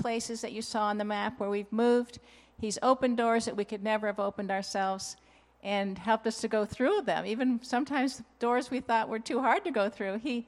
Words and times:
places 0.00 0.40
that 0.40 0.52
you 0.52 0.62
saw 0.62 0.84
on 0.84 0.98
the 0.98 1.04
map 1.04 1.38
where 1.38 1.50
we've 1.50 1.72
moved. 1.72 2.18
He's 2.60 2.78
opened 2.82 3.16
doors 3.16 3.44
that 3.44 3.56
we 3.56 3.64
could 3.64 3.82
never 3.82 4.06
have 4.06 4.18
opened 4.18 4.50
ourselves 4.50 5.16
and 5.62 5.98
helped 5.98 6.26
us 6.26 6.40
to 6.40 6.48
go 6.48 6.64
through 6.64 7.02
them. 7.02 7.26
Even 7.26 7.60
sometimes 7.62 8.22
doors 8.38 8.70
we 8.70 8.80
thought 8.80 9.08
were 9.08 9.18
too 9.18 9.40
hard 9.40 9.64
to 9.64 9.70
go 9.70 9.88
through, 9.88 10.18
he, 10.18 10.46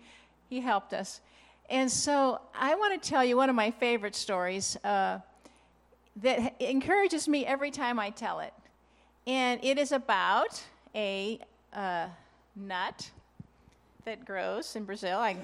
he 0.48 0.60
helped 0.60 0.92
us. 0.94 1.20
And 1.68 1.90
so 1.90 2.40
I 2.54 2.74
want 2.74 3.00
to 3.00 3.08
tell 3.08 3.24
you 3.24 3.36
one 3.36 3.48
of 3.48 3.56
my 3.56 3.70
favorite 3.70 4.14
stories 4.14 4.76
uh, 4.84 5.18
that 6.16 6.54
encourages 6.60 7.28
me 7.28 7.46
every 7.46 7.70
time 7.70 7.98
I 7.98 8.10
tell 8.10 8.40
it. 8.40 8.52
And 9.26 9.62
it 9.62 9.78
is 9.78 9.92
about 9.92 10.62
a 10.94 11.38
uh, 11.72 12.08
nut 12.56 13.10
that 14.04 14.24
grows 14.24 14.76
in 14.76 14.84
Brazil. 14.84 15.18
I 15.18 15.36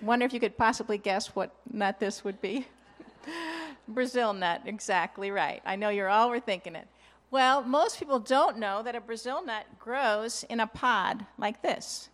wonder 0.00 0.24
if 0.24 0.32
you 0.32 0.40
could 0.40 0.56
possibly 0.56 0.98
guess 0.98 1.34
what 1.36 1.54
nut 1.72 2.00
this 2.00 2.24
would 2.24 2.40
be. 2.40 2.66
Brazil 3.88 4.32
nut, 4.32 4.62
exactly 4.66 5.30
right. 5.30 5.62
I 5.64 5.76
know 5.76 5.88
you're 5.88 6.08
all 6.08 6.30
were 6.30 6.40
thinking 6.40 6.74
it. 6.76 6.86
Well, 7.30 7.62
most 7.62 7.98
people 7.98 8.18
don't 8.18 8.58
know 8.58 8.82
that 8.82 8.94
a 8.94 9.00
Brazil 9.00 9.44
nut 9.44 9.66
grows 9.78 10.44
in 10.48 10.60
a 10.60 10.66
pod 10.66 11.26
like 11.36 11.62
this. 11.62 12.08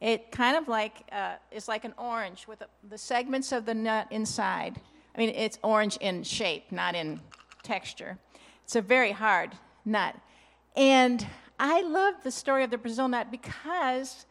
It 0.00 0.32
kind 0.32 0.56
of 0.56 0.68
like 0.68 1.08
uh, 1.12 1.36
is 1.52 1.68
like 1.68 1.84
an 1.84 1.94
orange 1.96 2.46
with 2.48 2.60
a, 2.62 2.66
the 2.88 2.98
segments 2.98 3.52
of 3.52 3.64
the 3.64 3.74
nut 3.74 4.08
inside. 4.10 4.80
I 5.14 5.18
mean, 5.18 5.30
it's 5.30 5.58
orange 5.62 5.96
in 5.98 6.24
shape, 6.24 6.72
not 6.72 6.94
in 6.94 7.20
texture. 7.62 8.18
It's 8.64 8.76
a 8.76 8.82
very 8.82 9.12
hard 9.12 9.52
nut. 9.84 10.16
And 10.74 11.24
I 11.58 11.82
love 11.82 12.14
the 12.24 12.32
story 12.32 12.64
of 12.64 12.70
the 12.70 12.78
Brazil 12.78 13.06
nut 13.06 13.30
because 13.30 14.26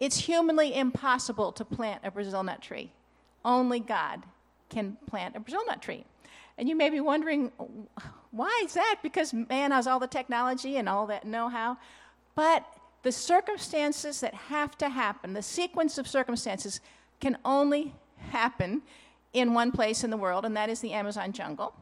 it's 0.00 0.18
humanly 0.18 0.74
impossible 0.74 1.52
to 1.52 1.64
plant 1.64 2.02
a 2.04 2.10
Brazil 2.10 2.42
nut 2.42 2.60
tree. 2.60 2.90
Only 3.44 3.78
God 3.78 4.24
can 4.68 4.96
plant 5.06 5.36
a 5.36 5.40
Brazil 5.40 5.64
nut 5.66 5.82
tree. 5.82 6.04
And 6.58 6.68
you 6.68 6.74
may 6.74 6.90
be 6.90 7.00
wondering, 7.00 7.52
why 8.30 8.62
is 8.64 8.74
that? 8.74 8.96
Because 9.02 9.34
man 9.34 9.72
has 9.72 9.86
all 9.86 10.00
the 10.00 10.06
technology 10.06 10.76
and 10.76 10.88
all 10.88 11.06
that 11.06 11.24
know 11.24 11.48
how. 11.48 11.76
But 12.34 12.64
the 13.02 13.12
circumstances 13.12 14.20
that 14.20 14.34
have 14.34 14.76
to 14.78 14.88
happen, 14.88 15.32
the 15.32 15.42
sequence 15.42 15.98
of 15.98 16.08
circumstances, 16.08 16.80
can 17.20 17.38
only 17.44 17.94
happen 18.18 18.82
in 19.32 19.52
one 19.52 19.70
place 19.70 20.02
in 20.02 20.10
the 20.10 20.16
world, 20.16 20.44
and 20.44 20.56
that 20.56 20.70
is 20.70 20.80
the 20.80 20.92
Amazon 20.92 21.32
jungle. 21.32 21.74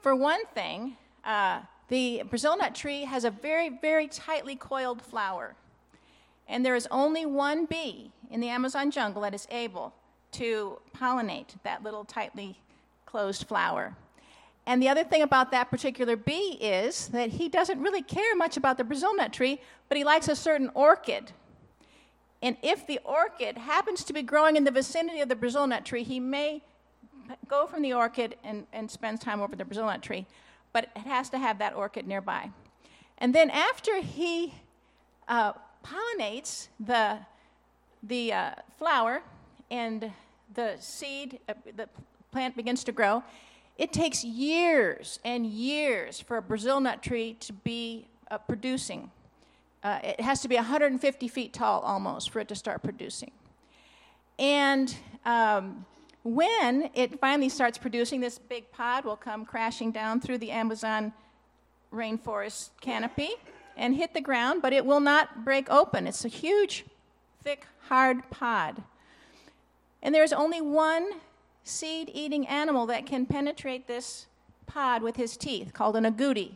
For 0.00 0.16
one 0.16 0.44
thing, 0.54 0.96
uh, 1.24 1.60
the 1.88 2.22
Brazil 2.28 2.56
nut 2.56 2.74
tree 2.74 3.04
has 3.04 3.24
a 3.24 3.30
very, 3.30 3.68
very 3.68 4.08
tightly 4.08 4.56
coiled 4.56 5.02
flower. 5.02 5.54
And 6.48 6.64
there 6.64 6.74
is 6.74 6.88
only 6.90 7.26
one 7.26 7.66
bee 7.66 8.12
in 8.30 8.40
the 8.40 8.48
Amazon 8.48 8.90
jungle 8.90 9.22
that 9.22 9.34
is 9.34 9.46
able 9.50 9.94
to 10.32 10.78
pollinate 10.96 11.54
that 11.62 11.82
little 11.82 12.04
tightly 12.04 12.58
closed 13.06 13.46
flower. 13.46 13.94
And 14.66 14.82
the 14.82 14.88
other 14.88 15.04
thing 15.04 15.22
about 15.22 15.50
that 15.50 15.70
particular 15.70 16.16
bee 16.16 16.58
is 16.60 17.08
that 17.08 17.30
he 17.30 17.48
doesn't 17.48 17.80
really 17.80 18.02
care 18.02 18.36
much 18.36 18.56
about 18.56 18.78
the 18.78 18.84
Brazil 18.84 19.14
nut 19.16 19.32
tree, 19.32 19.60
but 19.88 19.98
he 19.98 20.04
likes 20.04 20.28
a 20.28 20.36
certain 20.36 20.70
orchid. 20.74 21.32
And 22.40 22.56
if 22.62 22.86
the 22.86 23.00
orchid 23.04 23.58
happens 23.58 24.04
to 24.04 24.12
be 24.12 24.22
growing 24.22 24.56
in 24.56 24.64
the 24.64 24.70
vicinity 24.70 25.20
of 25.20 25.28
the 25.28 25.36
Brazil 25.36 25.66
nut 25.66 25.84
tree, 25.84 26.04
he 26.04 26.20
may 26.20 26.62
go 27.48 27.66
from 27.66 27.82
the 27.82 27.92
orchid 27.92 28.36
and, 28.44 28.66
and 28.72 28.90
spend 28.90 29.20
time 29.20 29.40
over 29.40 29.56
the 29.56 29.64
Brazil 29.64 29.86
nut 29.86 30.02
tree, 30.02 30.26
but 30.72 30.90
it 30.96 31.02
has 31.02 31.28
to 31.30 31.38
have 31.38 31.58
that 31.58 31.74
orchid 31.74 32.06
nearby. 32.06 32.50
And 33.18 33.34
then 33.34 33.50
after 33.50 34.00
he 34.00 34.54
uh, 35.28 35.52
pollinates 35.84 36.68
the, 36.80 37.18
the 38.02 38.32
uh, 38.32 38.50
flower 38.78 39.22
and 39.72 40.12
the 40.52 40.76
seed, 40.78 41.40
uh, 41.48 41.54
the 41.74 41.88
plant 42.30 42.54
begins 42.54 42.84
to 42.84 42.92
grow, 42.92 43.24
it 43.78 43.92
takes 43.92 44.22
years 44.22 45.18
and 45.24 45.46
years 45.46 46.20
for 46.20 46.36
a 46.36 46.42
Brazil 46.42 46.78
nut 46.78 47.02
tree 47.02 47.34
to 47.40 47.54
be 47.54 48.06
uh, 48.30 48.36
producing. 48.36 49.10
Uh, 49.82 49.98
it 50.04 50.20
has 50.20 50.42
to 50.42 50.48
be 50.48 50.56
150 50.56 51.26
feet 51.26 51.52
tall 51.54 51.80
almost 51.80 52.30
for 52.30 52.38
it 52.38 52.48
to 52.48 52.54
start 52.54 52.82
producing. 52.82 53.32
And 54.38 54.94
um, 55.24 55.86
when 56.22 56.90
it 56.94 57.18
finally 57.18 57.48
starts 57.48 57.78
producing, 57.78 58.20
this 58.20 58.38
big 58.38 58.70
pod 58.72 59.04
will 59.04 59.16
come 59.16 59.44
crashing 59.46 59.90
down 59.90 60.20
through 60.20 60.38
the 60.38 60.50
Amazon 60.50 61.12
rainforest 61.92 62.70
canopy 62.80 63.30
and 63.76 63.96
hit 63.96 64.12
the 64.12 64.20
ground, 64.20 64.60
but 64.60 64.74
it 64.74 64.84
will 64.84 65.00
not 65.00 65.44
break 65.44 65.70
open. 65.70 66.06
It's 66.06 66.26
a 66.26 66.28
huge, 66.28 66.84
thick, 67.42 67.66
hard 67.88 68.28
pod. 68.30 68.82
And 70.02 70.14
there's 70.14 70.32
only 70.32 70.60
one 70.60 71.10
seed 71.64 72.10
eating 72.12 72.46
animal 72.46 72.86
that 72.86 73.06
can 73.06 73.26
penetrate 73.26 73.86
this 73.86 74.26
pod 74.66 75.02
with 75.02 75.16
his 75.16 75.36
teeth, 75.36 75.72
called 75.72 75.96
an 75.96 76.04
agouti. 76.04 76.52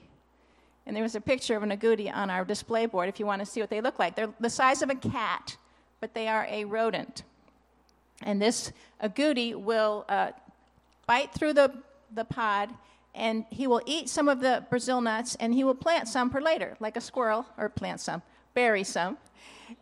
And 0.87 0.95
there 0.95 1.03
was 1.03 1.15
a 1.15 1.21
picture 1.21 1.57
of 1.57 1.63
an 1.63 1.71
agouti 1.71 2.15
on 2.15 2.31
our 2.31 2.45
display 2.45 2.87
board 2.87 3.09
if 3.09 3.21
you 3.21 3.27
want 3.27 3.41
to 3.41 3.47
see 3.47 3.61
what 3.61 3.71
they 3.71 3.81
look 3.81 3.99
like. 3.99 4.17
They're 4.17 4.33
the 4.41 4.51
size 4.51 4.83
of 4.83 4.91
a 4.91 4.95
cat, 4.95 5.57
but 6.01 6.15
they 6.15 6.29
are 6.29 6.47
a 6.49 6.65
rodent. 6.65 7.23
And 8.23 8.41
this 8.41 8.73
agouti 9.03 9.55
will 9.55 10.05
uh, 10.09 10.31
bite 11.07 11.33
through 11.33 11.55
the, 11.55 11.73
the 12.15 12.25
pod 12.25 12.71
and 13.15 13.45
he 13.51 13.67
will 13.67 13.81
eat 13.87 14.09
some 14.09 14.29
of 14.29 14.41
the 14.41 14.65
Brazil 14.69 15.01
nuts 15.01 15.37
and 15.37 15.55
he 15.55 15.65
will 15.65 15.75
plant 15.75 16.09
some 16.09 16.31
for 16.31 16.41
later, 16.41 16.77
like 16.81 16.97
a 16.97 17.01
squirrel, 17.01 17.47
or 17.57 17.69
plant 17.69 18.01
some, 18.01 18.23
bury 18.55 18.85
some. 18.85 19.17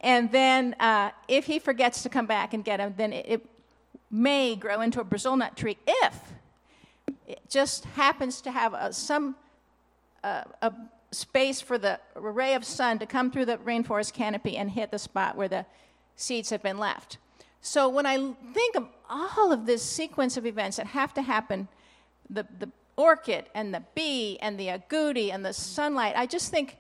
And 0.01 0.31
then 0.31 0.75
uh, 0.81 1.11
if 1.29 1.45
he 1.47 1.59
forgets 1.59 2.03
to 2.05 2.09
come 2.09 2.27
back 2.27 2.55
and 2.55 2.65
get 2.65 2.79
them, 2.79 2.95
then 2.97 3.13
it, 3.13 3.27
it 3.29 3.47
may 4.15 4.55
grow 4.55 4.81
into 4.81 5.01
a 5.01 5.05
Brazil 5.05 5.37
nut 5.37 5.57
tree 5.57 5.77
if 5.87 6.21
it 7.27 7.41
just 7.49 7.85
happens 7.85 8.41
to 8.41 8.53
have 8.53 8.73
a, 8.73 8.93
some 8.93 9.35
uh, 10.23 10.45
a 10.63 10.73
space 11.11 11.61
for 11.61 11.79
the 11.79 11.99
ray 12.15 12.55
of 12.55 12.65
sun 12.65 12.99
to 13.01 13.07
come 13.07 13.31
through 13.31 13.45
the 13.45 13.57
rainforest 13.59 14.13
canopy 14.13 14.57
and 14.57 14.71
hit 14.71 14.93
the 14.93 14.99
spot 14.99 15.37
where 15.37 15.49
the 15.49 15.67
seeds 16.15 16.51
have 16.51 16.63
been 16.63 16.79
left. 16.79 17.19
So 17.61 17.89
when 17.89 18.07
I 18.07 18.17
think 18.53 18.77
of 18.77 18.87
all 19.11 19.51
of 19.51 19.67
this 19.67 19.83
sequence 19.83 20.37
of 20.37 20.47
events 20.47 20.77
that 20.77 20.87
have 20.87 21.13
to 21.15 21.23
happen, 21.23 21.67
the, 22.31 22.47
the 22.59 22.71
orchid 22.97 23.47
and 23.55 23.75
the 23.75 23.83
bee 23.95 24.39
and 24.41 24.59
the 24.59 24.69
agouti 24.69 25.33
and 25.33 25.45
the 25.45 25.53
sunlight, 25.53 26.15
I 26.17 26.27
just 26.27 26.51
think 26.51 26.77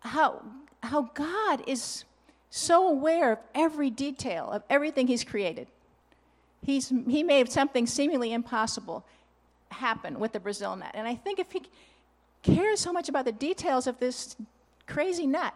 how, 0.00 0.42
how 0.82 1.10
God 1.14 1.62
is 1.66 2.04
so 2.48 2.88
aware 2.88 3.32
of 3.32 3.38
every 3.54 3.90
detail 3.90 4.50
of 4.50 4.62
everything 4.70 5.06
He's 5.06 5.24
created. 5.24 5.66
He's, 6.62 6.88
he 6.88 7.22
made 7.22 7.50
something 7.50 7.86
seemingly 7.86 8.32
impossible 8.32 9.04
happen 9.70 10.18
with 10.18 10.32
the 10.32 10.40
Brazil 10.40 10.76
nut. 10.76 10.90
And 10.94 11.08
I 11.08 11.14
think 11.14 11.38
if 11.38 11.52
He 11.52 11.62
cares 12.42 12.80
so 12.80 12.92
much 12.92 13.08
about 13.08 13.24
the 13.24 13.32
details 13.32 13.86
of 13.86 13.98
this 13.98 14.36
crazy 14.86 15.26
nut, 15.26 15.54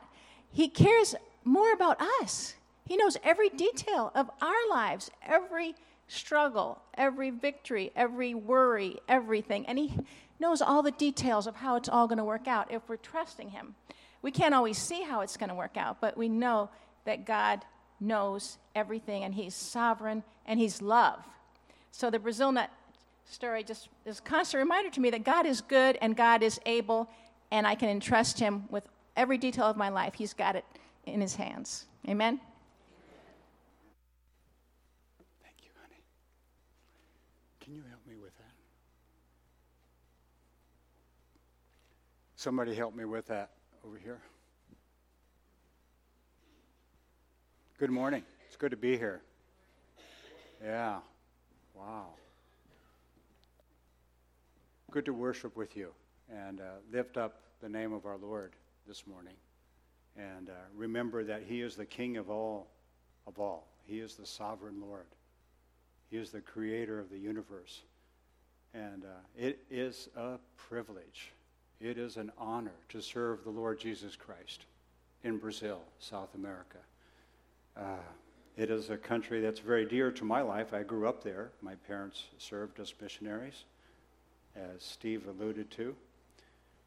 He 0.52 0.68
cares 0.68 1.14
more 1.44 1.72
about 1.72 2.00
us. 2.22 2.54
He 2.86 2.96
knows 2.96 3.16
every 3.22 3.48
detail 3.48 4.12
of 4.14 4.30
our 4.40 4.68
lives, 4.70 5.10
every 5.22 5.74
struggle, 6.08 6.78
every 6.94 7.30
victory, 7.30 7.90
every 7.96 8.34
worry, 8.34 8.98
everything. 9.08 9.66
And 9.66 9.78
He 9.78 9.94
knows 10.40 10.62
all 10.62 10.82
the 10.82 10.90
details 10.90 11.46
of 11.46 11.56
how 11.56 11.76
it's 11.76 11.88
all 11.88 12.06
going 12.06 12.18
to 12.18 12.24
work 12.24 12.48
out 12.48 12.70
if 12.70 12.82
we're 12.88 12.96
trusting 12.96 13.50
Him. 13.50 13.74
We 14.22 14.30
can't 14.30 14.54
always 14.54 14.78
see 14.78 15.02
how 15.02 15.20
it's 15.20 15.36
going 15.36 15.50
to 15.50 15.54
work 15.54 15.76
out, 15.76 16.00
but 16.00 16.16
we 16.16 16.30
know 16.30 16.70
that 17.04 17.26
God 17.26 17.62
knows 18.00 18.58
everything 18.74 19.24
and 19.24 19.34
He's 19.34 19.54
sovereign 19.54 20.22
and 20.46 20.58
He's 20.58 20.82
love. 20.82 21.24
So 21.90 22.10
the 22.10 22.18
Brazil 22.18 22.52
nut 22.52 22.70
story 23.24 23.62
just 23.62 23.88
is 24.04 24.18
a 24.18 24.22
constant 24.22 24.60
reminder 24.60 24.90
to 24.90 25.00
me 25.00 25.10
that 25.10 25.24
God 25.24 25.46
is 25.46 25.60
good 25.60 25.96
and 26.00 26.16
God 26.16 26.42
is 26.42 26.60
able, 26.66 27.08
and 27.50 27.66
I 27.66 27.74
can 27.74 27.88
entrust 27.88 28.38
Him 28.38 28.64
with 28.70 28.86
every 29.16 29.38
detail 29.38 29.64
of 29.64 29.76
my 29.76 29.88
life. 29.88 30.14
He's 30.14 30.34
got 30.34 30.56
it 30.56 30.64
in 31.06 31.20
His 31.20 31.36
hands. 31.36 31.86
Amen. 32.08 32.40
Thank 35.42 35.56
you, 35.62 35.70
honey. 35.80 36.02
Can 37.60 37.74
you 37.74 37.82
help 37.88 38.06
me 38.06 38.16
with 38.16 38.36
that? 38.38 38.52
Somebody 42.36 42.74
help 42.74 42.94
me 42.94 43.04
with 43.04 43.26
that 43.28 43.50
over 43.86 43.96
here. 43.96 44.20
Good 47.76 47.90
morning. 47.90 48.22
It's 48.46 48.56
good 48.56 48.70
to 48.70 48.76
be 48.76 48.96
here. 48.96 49.20
Yeah. 50.62 50.98
Wow. 51.74 52.10
Good 54.92 55.04
to 55.06 55.12
worship 55.12 55.56
with 55.56 55.76
you 55.76 55.90
and 56.30 56.60
uh, 56.60 56.64
lift 56.92 57.16
up 57.16 57.40
the 57.60 57.68
name 57.68 57.92
of 57.92 58.06
our 58.06 58.16
Lord 58.16 58.52
this 58.86 59.08
morning. 59.08 59.34
And 60.16 60.50
uh, 60.50 60.52
remember 60.76 61.24
that 61.24 61.42
He 61.48 61.62
is 61.62 61.74
the 61.74 61.84
King 61.84 62.16
of 62.16 62.30
all, 62.30 62.68
of 63.26 63.40
all. 63.40 63.66
He 63.86 63.98
is 63.98 64.14
the 64.14 64.26
sovereign 64.26 64.80
Lord. 64.80 65.06
He 66.10 66.16
is 66.16 66.30
the 66.30 66.40
creator 66.40 67.00
of 67.00 67.10
the 67.10 67.18
universe. 67.18 67.82
And 68.72 69.02
uh, 69.02 69.08
it 69.36 69.58
is 69.68 70.08
a 70.16 70.38
privilege 70.56 71.32
it 71.80 71.98
is 71.98 72.16
an 72.16 72.30
honor 72.38 72.72
to 72.90 73.02
serve 73.02 73.44
the 73.44 73.50
Lord 73.50 73.78
Jesus 73.80 74.16
Christ 74.16 74.64
in 75.22 75.38
Brazil, 75.38 75.80
South 75.98 76.34
America. 76.34 76.78
Uh, 77.76 77.96
It 78.56 78.70
is 78.70 78.90
a 78.90 78.96
country 78.96 79.40
that's 79.40 79.58
very 79.58 79.84
dear 79.84 80.12
to 80.12 80.24
my 80.24 80.40
life. 80.40 80.72
I 80.72 80.84
grew 80.84 81.08
up 81.08 81.24
there. 81.24 81.50
My 81.60 81.74
parents 81.74 82.26
served 82.38 82.78
as 82.78 82.94
missionaries, 83.00 83.64
as 84.54 84.80
Steve 84.80 85.26
alluded 85.26 85.72
to. 85.72 85.96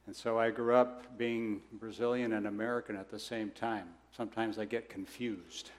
And 0.05 0.15
so 0.15 0.39
I 0.39 0.49
grew 0.49 0.75
up 0.75 1.17
being 1.17 1.61
Brazilian 1.73 2.31
and 2.31 2.47
American 2.47 2.95
at 2.95 3.11
the 3.11 3.19
same 3.19 3.51
time. 3.51 3.89
Sometimes 4.15 4.57
I 4.57 4.63
get 4.63 4.87
confused. 4.87 5.71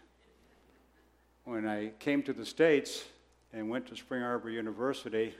When 1.44 1.66
I 1.66 1.92
came 1.98 2.22
to 2.24 2.34
the 2.34 2.44
States 2.44 3.06
and 3.54 3.70
went 3.70 3.86
to 3.86 3.96
Spring 3.96 4.22
Arbor 4.22 4.50
University, 4.50 5.34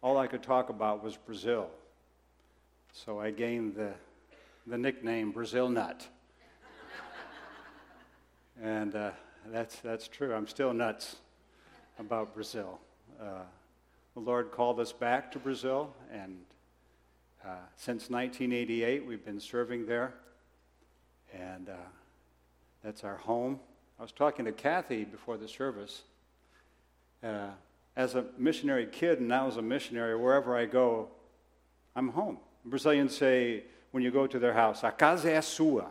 all 0.00 0.16
I 0.16 0.26
could 0.26 0.42
talk 0.42 0.70
about 0.70 1.04
was 1.04 1.18
Brazil. 1.18 1.68
So 2.94 3.20
I 3.20 3.30
gained 3.30 3.74
the, 3.74 3.92
the 4.66 4.78
nickname 4.78 5.30
Brazil 5.30 5.68
Nut. 5.68 6.08
And 8.62 8.94
uh, 8.94 9.10
that's, 9.46 9.76
that's 9.76 10.08
true. 10.08 10.34
I'm 10.34 10.46
still 10.46 10.72
nuts 10.72 11.16
about 11.98 12.34
Brazil. 12.34 12.78
Uh, 13.20 13.42
the 14.14 14.20
Lord 14.20 14.52
called 14.52 14.80
us 14.80 14.92
back 14.92 15.32
to 15.32 15.38
Brazil, 15.38 15.92
and 16.12 16.36
uh, 17.44 17.48
since 17.76 18.10
1988, 18.10 19.06
we've 19.06 19.24
been 19.24 19.40
serving 19.40 19.86
there, 19.86 20.14
and 21.32 21.68
uh, 21.68 21.72
that's 22.82 23.04
our 23.04 23.16
home. 23.16 23.58
I 23.98 24.02
was 24.02 24.12
talking 24.12 24.44
to 24.44 24.52
Kathy 24.52 25.04
before 25.04 25.36
the 25.36 25.48
service. 25.48 26.02
Uh, 27.22 27.48
as 27.96 28.14
a 28.14 28.24
missionary 28.36 28.86
kid, 28.86 29.20
and 29.20 29.28
now 29.28 29.46
as 29.46 29.56
a 29.56 29.62
missionary, 29.62 30.16
wherever 30.16 30.56
I 30.56 30.66
go, 30.66 31.08
I'm 31.94 32.08
home. 32.08 32.38
Brazilians 32.64 33.16
say, 33.16 33.64
when 33.92 34.02
you 34.02 34.10
go 34.10 34.26
to 34.26 34.38
their 34.38 34.52
house, 34.52 34.82
a 34.82 34.90
casa 34.90 35.28
é 35.28 35.42
sua. 35.42 35.86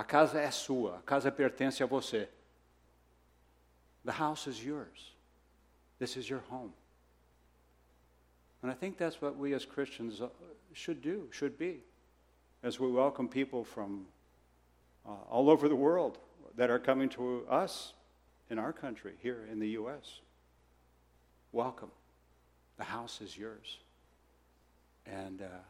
A 0.00 0.02
casa 0.02 0.40
é 0.40 0.50
sua. 0.50 0.96
A 0.96 1.02
casa 1.02 1.30
pertence 1.30 1.82
a 1.82 1.86
você. 1.86 2.26
The 4.02 4.12
house 4.12 4.46
is 4.46 4.64
yours. 4.64 5.14
This 5.98 6.16
is 6.16 6.26
your 6.26 6.40
home. 6.48 6.72
And 8.62 8.72
I 8.72 8.74
think 8.74 8.96
that's 8.96 9.20
what 9.20 9.36
we 9.36 9.52
as 9.52 9.66
Christians 9.66 10.22
uh, 10.22 10.28
should 10.72 11.02
do, 11.02 11.28
should 11.30 11.58
be, 11.58 11.82
as 12.62 12.80
we 12.80 12.90
welcome 12.90 13.28
people 13.28 13.62
from 13.62 14.06
uh, 15.04 15.10
all 15.28 15.50
over 15.50 15.68
the 15.68 15.76
world 15.76 16.16
that 16.56 16.70
are 16.70 16.78
coming 16.78 17.10
to 17.10 17.44
us 17.46 17.92
in 18.48 18.58
our 18.58 18.72
country, 18.72 19.12
here 19.20 19.46
in 19.52 19.60
the 19.60 19.68
U.S. 19.80 20.20
Welcome. 21.52 21.90
The 22.78 22.84
house 22.84 23.20
is 23.20 23.36
yours. 23.36 23.76
And 25.04 25.42
uh, 25.42 25.60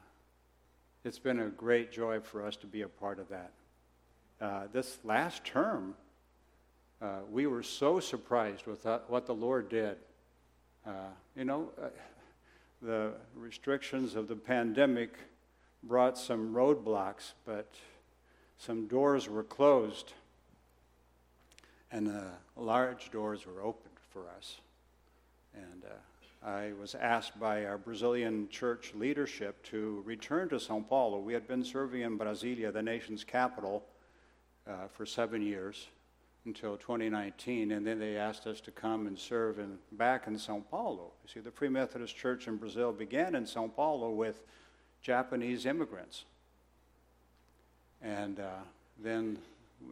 it's 1.04 1.18
been 1.18 1.40
a 1.40 1.48
great 1.48 1.90
joy 1.90 2.20
for 2.20 2.46
us 2.46 2.54
to 2.58 2.68
be 2.68 2.82
a 2.82 2.88
part 2.88 3.18
of 3.18 3.28
that. 3.30 3.50
Uh, 4.40 4.62
this 4.72 4.98
last 5.04 5.44
term, 5.44 5.94
uh, 7.02 7.18
we 7.30 7.46
were 7.46 7.62
so 7.62 8.00
surprised 8.00 8.66
with 8.66 8.86
what 9.08 9.26
the 9.26 9.34
Lord 9.34 9.68
did. 9.68 9.96
Uh, 10.86 11.10
you 11.36 11.44
know, 11.44 11.68
uh, 11.80 11.88
the 12.80 13.12
restrictions 13.36 14.14
of 14.14 14.28
the 14.28 14.36
pandemic 14.36 15.10
brought 15.82 16.16
some 16.16 16.54
roadblocks, 16.54 17.32
but 17.44 17.68
some 18.56 18.86
doors 18.86 19.28
were 19.28 19.42
closed, 19.42 20.14
and 21.92 22.08
uh, 22.08 22.22
large 22.56 23.10
doors 23.10 23.46
were 23.46 23.60
opened 23.60 23.96
for 24.10 24.22
us. 24.38 24.56
And 25.54 25.84
uh, 25.84 26.48
I 26.48 26.72
was 26.80 26.94
asked 26.94 27.38
by 27.38 27.66
our 27.66 27.76
Brazilian 27.76 28.48
church 28.48 28.94
leadership 28.94 29.62
to 29.64 30.02
return 30.06 30.48
to 30.48 30.58
Sao 30.58 30.82
Paulo. 30.88 31.18
We 31.18 31.34
had 31.34 31.46
been 31.46 31.62
serving 31.62 32.00
in 32.00 32.18
Brasilia, 32.18 32.72
the 32.72 32.82
nation's 32.82 33.22
capital, 33.22 33.84
uh, 34.68 34.88
for 34.92 35.06
seven 35.06 35.42
years 35.42 35.88
until 36.46 36.76
2019, 36.76 37.72
and 37.72 37.86
then 37.86 37.98
they 37.98 38.16
asked 38.16 38.46
us 38.46 38.60
to 38.62 38.70
come 38.70 39.06
and 39.06 39.18
serve 39.18 39.58
in, 39.58 39.78
back 39.92 40.26
in 40.26 40.38
Sao 40.38 40.62
Paulo. 40.70 41.12
You 41.22 41.28
see, 41.32 41.40
the 41.40 41.50
Free 41.50 41.68
Methodist 41.68 42.16
Church 42.16 42.48
in 42.48 42.56
Brazil 42.56 42.92
began 42.92 43.34
in 43.34 43.46
Sao 43.46 43.68
Paulo 43.68 44.10
with 44.10 44.42
Japanese 45.02 45.66
immigrants. 45.66 46.24
And 48.00 48.40
uh, 48.40 48.60
then 49.02 49.38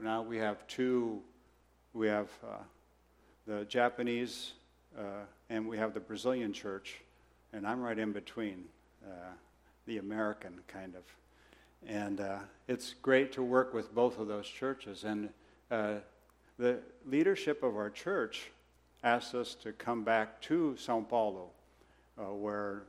now 0.02 0.22
we 0.22 0.38
have 0.38 0.66
two, 0.66 1.20
we 1.92 2.08
have 2.08 2.30
uh, 2.42 2.62
the 3.46 3.64
Japanese 3.66 4.52
uh, 4.98 5.24
and 5.50 5.68
we 5.68 5.78
have 5.78 5.94
the 5.94 6.00
Brazilian 6.00 6.52
church, 6.52 7.00
and 7.52 7.66
I'm 7.66 7.80
right 7.80 7.98
in 7.98 8.12
between, 8.12 8.64
uh, 9.04 9.32
the 9.86 9.98
American 9.98 10.60
kind 10.66 10.94
of. 10.94 11.02
And 11.86 12.20
uh, 12.20 12.38
it's 12.66 12.94
great 13.02 13.32
to 13.32 13.42
work 13.42 13.72
with 13.72 13.94
both 13.94 14.18
of 14.18 14.28
those 14.28 14.48
churches. 14.48 15.04
And 15.04 15.30
uh, 15.70 15.94
the 16.58 16.80
leadership 17.06 17.62
of 17.62 17.76
our 17.76 17.90
church 17.90 18.50
asked 19.04 19.34
us 19.34 19.54
to 19.62 19.72
come 19.72 20.02
back 20.02 20.40
to 20.42 20.76
Sao 20.76 21.00
Paulo, 21.00 21.50
uh, 22.18 22.34
where 22.34 22.82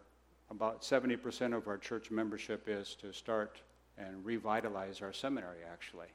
about 0.50 0.82
70% 0.82 1.56
of 1.56 1.68
our 1.68 1.78
church 1.78 2.10
membership 2.10 2.64
is 2.68 2.96
to 2.96 3.14
start 3.14 3.62
and 3.98 4.26
revitalize 4.26 5.02
our 5.02 5.14
seminary, 5.14 5.60
actually. 5.72 6.08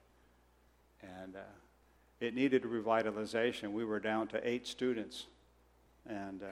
And 1.02 1.36
uh, 1.36 1.40
it 2.20 2.34
needed 2.34 2.62
revitalization. 2.62 3.72
We 3.72 3.84
were 3.84 4.00
down 4.00 4.26
to 4.28 4.48
eight 4.48 4.66
students. 4.66 5.26
And 6.06 6.42
uh, 6.42 6.46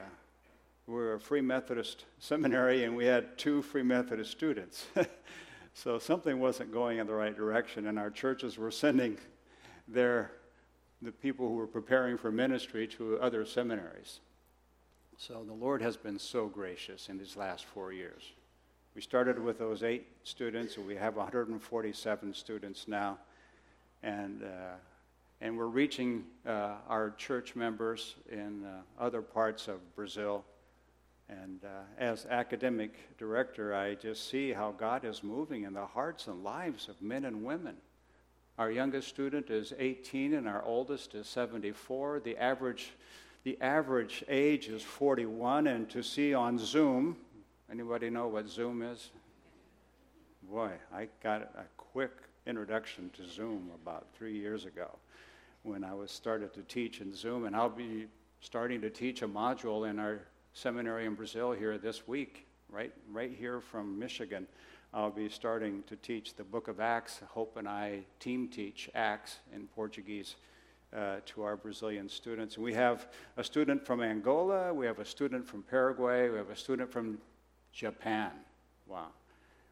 we 0.87 0.93
were 0.93 1.13
a 1.15 1.19
Free 1.19 1.41
Methodist 1.41 2.05
seminary, 2.19 2.83
and 2.85 2.95
we 2.95 3.05
had 3.05 3.37
two 3.37 3.61
Free 3.61 3.83
Methodist 3.83 4.31
students. 4.31 4.85
so 5.73 5.99
something 5.99 6.39
wasn't 6.39 6.71
going 6.71 6.99
in 6.99 7.07
the 7.07 7.13
right 7.13 7.35
direction, 7.35 7.87
and 7.87 7.97
our 7.97 8.11
churches 8.11 8.57
were 8.57 8.71
sending 8.71 9.17
their 9.87 10.31
the 11.03 11.11
people 11.11 11.47
who 11.47 11.55
were 11.55 11.67
preparing 11.67 12.17
for 12.17 12.31
ministry 12.31 12.87
to 12.87 13.19
other 13.19 13.45
seminaries. 13.45 14.21
So 15.17 15.43
the 15.45 15.53
Lord 15.53 15.81
has 15.81 15.97
been 15.97 16.17
so 16.17 16.47
gracious 16.47 17.09
in 17.09 17.17
these 17.17 17.35
last 17.35 17.65
four 17.65 17.91
years. 17.91 18.31
We 18.95 19.01
started 19.01 19.37
with 19.37 19.59
those 19.59 19.83
eight 19.83 20.07
students, 20.23 20.77
and 20.77 20.87
we 20.87 20.95
have 20.95 21.15
147 21.15 22.33
students 22.33 22.87
now. 22.87 23.17
And, 24.01 24.43
uh, 24.43 24.75
and 25.41 25.57
we're 25.57 25.65
reaching 25.65 26.23
uh, 26.47 26.75
our 26.87 27.11
church 27.17 27.55
members 27.55 28.15
in 28.31 28.63
uh, 28.65 29.03
other 29.03 29.21
parts 29.21 29.67
of 29.67 29.95
Brazil. 29.95 30.45
And 31.41 31.63
uh, 31.63 31.83
as 31.97 32.25
academic 32.25 33.17
director, 33.17 33.73
I 33.73 33.95
just 33.95 34.29
see 34.29 34.51
how 34.51 34.71
God 34.71 35.05
is 35.05 35.23
moving 35.23 35.63
in 35.63 35.73
the 35.73 35.85
hearts 35.85 36.27
and 36.27 36.43
lives 36.43 36.89
of 36.89 37.01
men 37.01 37.25
and 37.25 37.43
women. 37.43 37.75
Our 38.57 38.69
youngest 38.69 39.07
student 39.07 39.49
is 39.49 39.73
18 39.79 40.35
and 40.35 40.47
our 40.47 40.63
oldest 40.63 41.15
is 41.15 41.27
74. 41.27 42.21
The 42.23 42.37
average, 42.37 42.91
the 43.43 43.59
average 43.61 44.23
age 44.27 44.67
is 44.67 44.83
41. 44.83 45.67
And 45.67 45.89
to 45.89 46.03
see 46.03 46.33
on 46.33 46.59
Zoom, 46.59 47.17
anybody 47.71 48.09
know 48.09 48.27
what 48.27 48.47
Zoom 48.47 48.83
is? 48.83 49.09
Boy, 50.43 50.71
I 50.93 51.07
got 51.23 51.41
a 51.41 51.63
quick 51.77 52.11
introduction 52.45 53.09
to 53.15 53.27
Zoom 53.27 53.71
about 53.81 54.07
three 54.13 54.37
years 54.37 54.65
ago 54.65 54.97
when 55.63 55.83
I 55.83 55.93
was 55.93 56.11
started 56.11 56.53
to 56.53 56.61
teach 56.63 57.01
in 57.01 57.15
Zoom. 57.15 57.45
And 57.45 57.55
I'll 57.55 57.69
be 57.69 58.07
starting 58.41 58.81
to 58.81 58.89
teach 58.89 59.21
a 59.23 59.27
module 59.27 59.89
in 59.89 59.97
our 59.97 60.19
seminary 60.53 61.05
in 61.05 61.15
Brazil 61.15 61.51
here 61.51 61.77
this 61.77 62.07
week, 62.07 62.45
right, 62.69 62.93
right 63.11 63.31
here 63.37 63.59
from 63.59 63.97
Michigan. 63.97 64.47
I'll 64.93 65.09
be 65.09 65.27
starting 65.27 65.83
to 65.87 65.95
teach 65.95 66.35
the 66.35 66.43
book 66.43 66.67
of 66.67 66.79
Acts. 66.79 67.21
Hope 67.29 67.57
and 67.57 67.67
I 67.67 68.01
team 68.19 68.47
teach 68.47 68.89
Acts 68.93 69.39
in 69.53 69.67
Portuguese 69.67 70.35
uh, 70.95 71.15
to 71.25 71.41
our 71.41 71.57
Brazilian 71.57 72.07
students. 72.07 72.55
And 72.55 72.63
we 72.63 72.73
have 72.73 73.07
a 73.37 73.43
student 73.43 73.85
from 73.85 74.01
Angola, 74.01 74.71
we 74.71 74.85
have 74.85 74.99
a 74.99 75.05
student 75.05 75.47
from 75.47 75.63
Paraguay, 75.63 76.29
we 76.29 76.37
have 76.37 76.51
a 76.51 76.55
student 76.55 76.91
from 76.91 77.17
Japan. 77.71 78.31
Wow. 78.85 79.07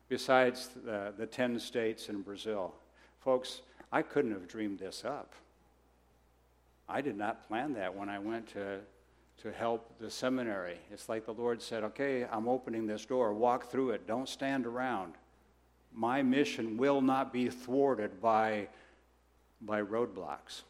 Besides 0.09 0.69
the, 0.83 1.13
the 1.15 1.27
10 1.27 1.59
states 1.59 2.09
in 2.09 2.21
Brazil. 2.21 2.73
Folks, 3.19 3.61
I 3.91 4.01
couldn't 4.01 4.31
have 4.31 4.47
dreamed 4.47 4.79
this 4.79 5.05
up. 5.05 5.33
I 6.89 7.01
did 7.01 7.15
not 7.15 7.47
plan 7.47 7.73
that 7.75 7.95
when 7.95 8.09
I 8.09 8.17
went 8.17 8.47
to 8.53 8.79
to 9.41 9.51
help 9.51 9.97
the 9.99 10.09
seminary. 10.09 10.77
It's 10.91 11.09
like 11.09 11.25
the 11.25 11.33
Lord 11.33 11.61
said, 11.61 11.83
okay, 11.83 12.25
I'm 12.31 12.47
opening 12.47 12.85
this 12.85 13.05
door, 13.05 13.33
walk 13.33 13.71
through 13.71 13.91
it, 13.91 14.05
don't 14.05 14.29
stand 14.29 14.65
around. 14.65 15.13
My 15.93 16.21
mission 16.21 16.77
will 16.77 17.01
not 17.01 17.33
be 17.33 17.49
thwarted 17.49 18.21
by, 18.21 18.67
by 19.59 19.81
roadblocks. 19.81 20.61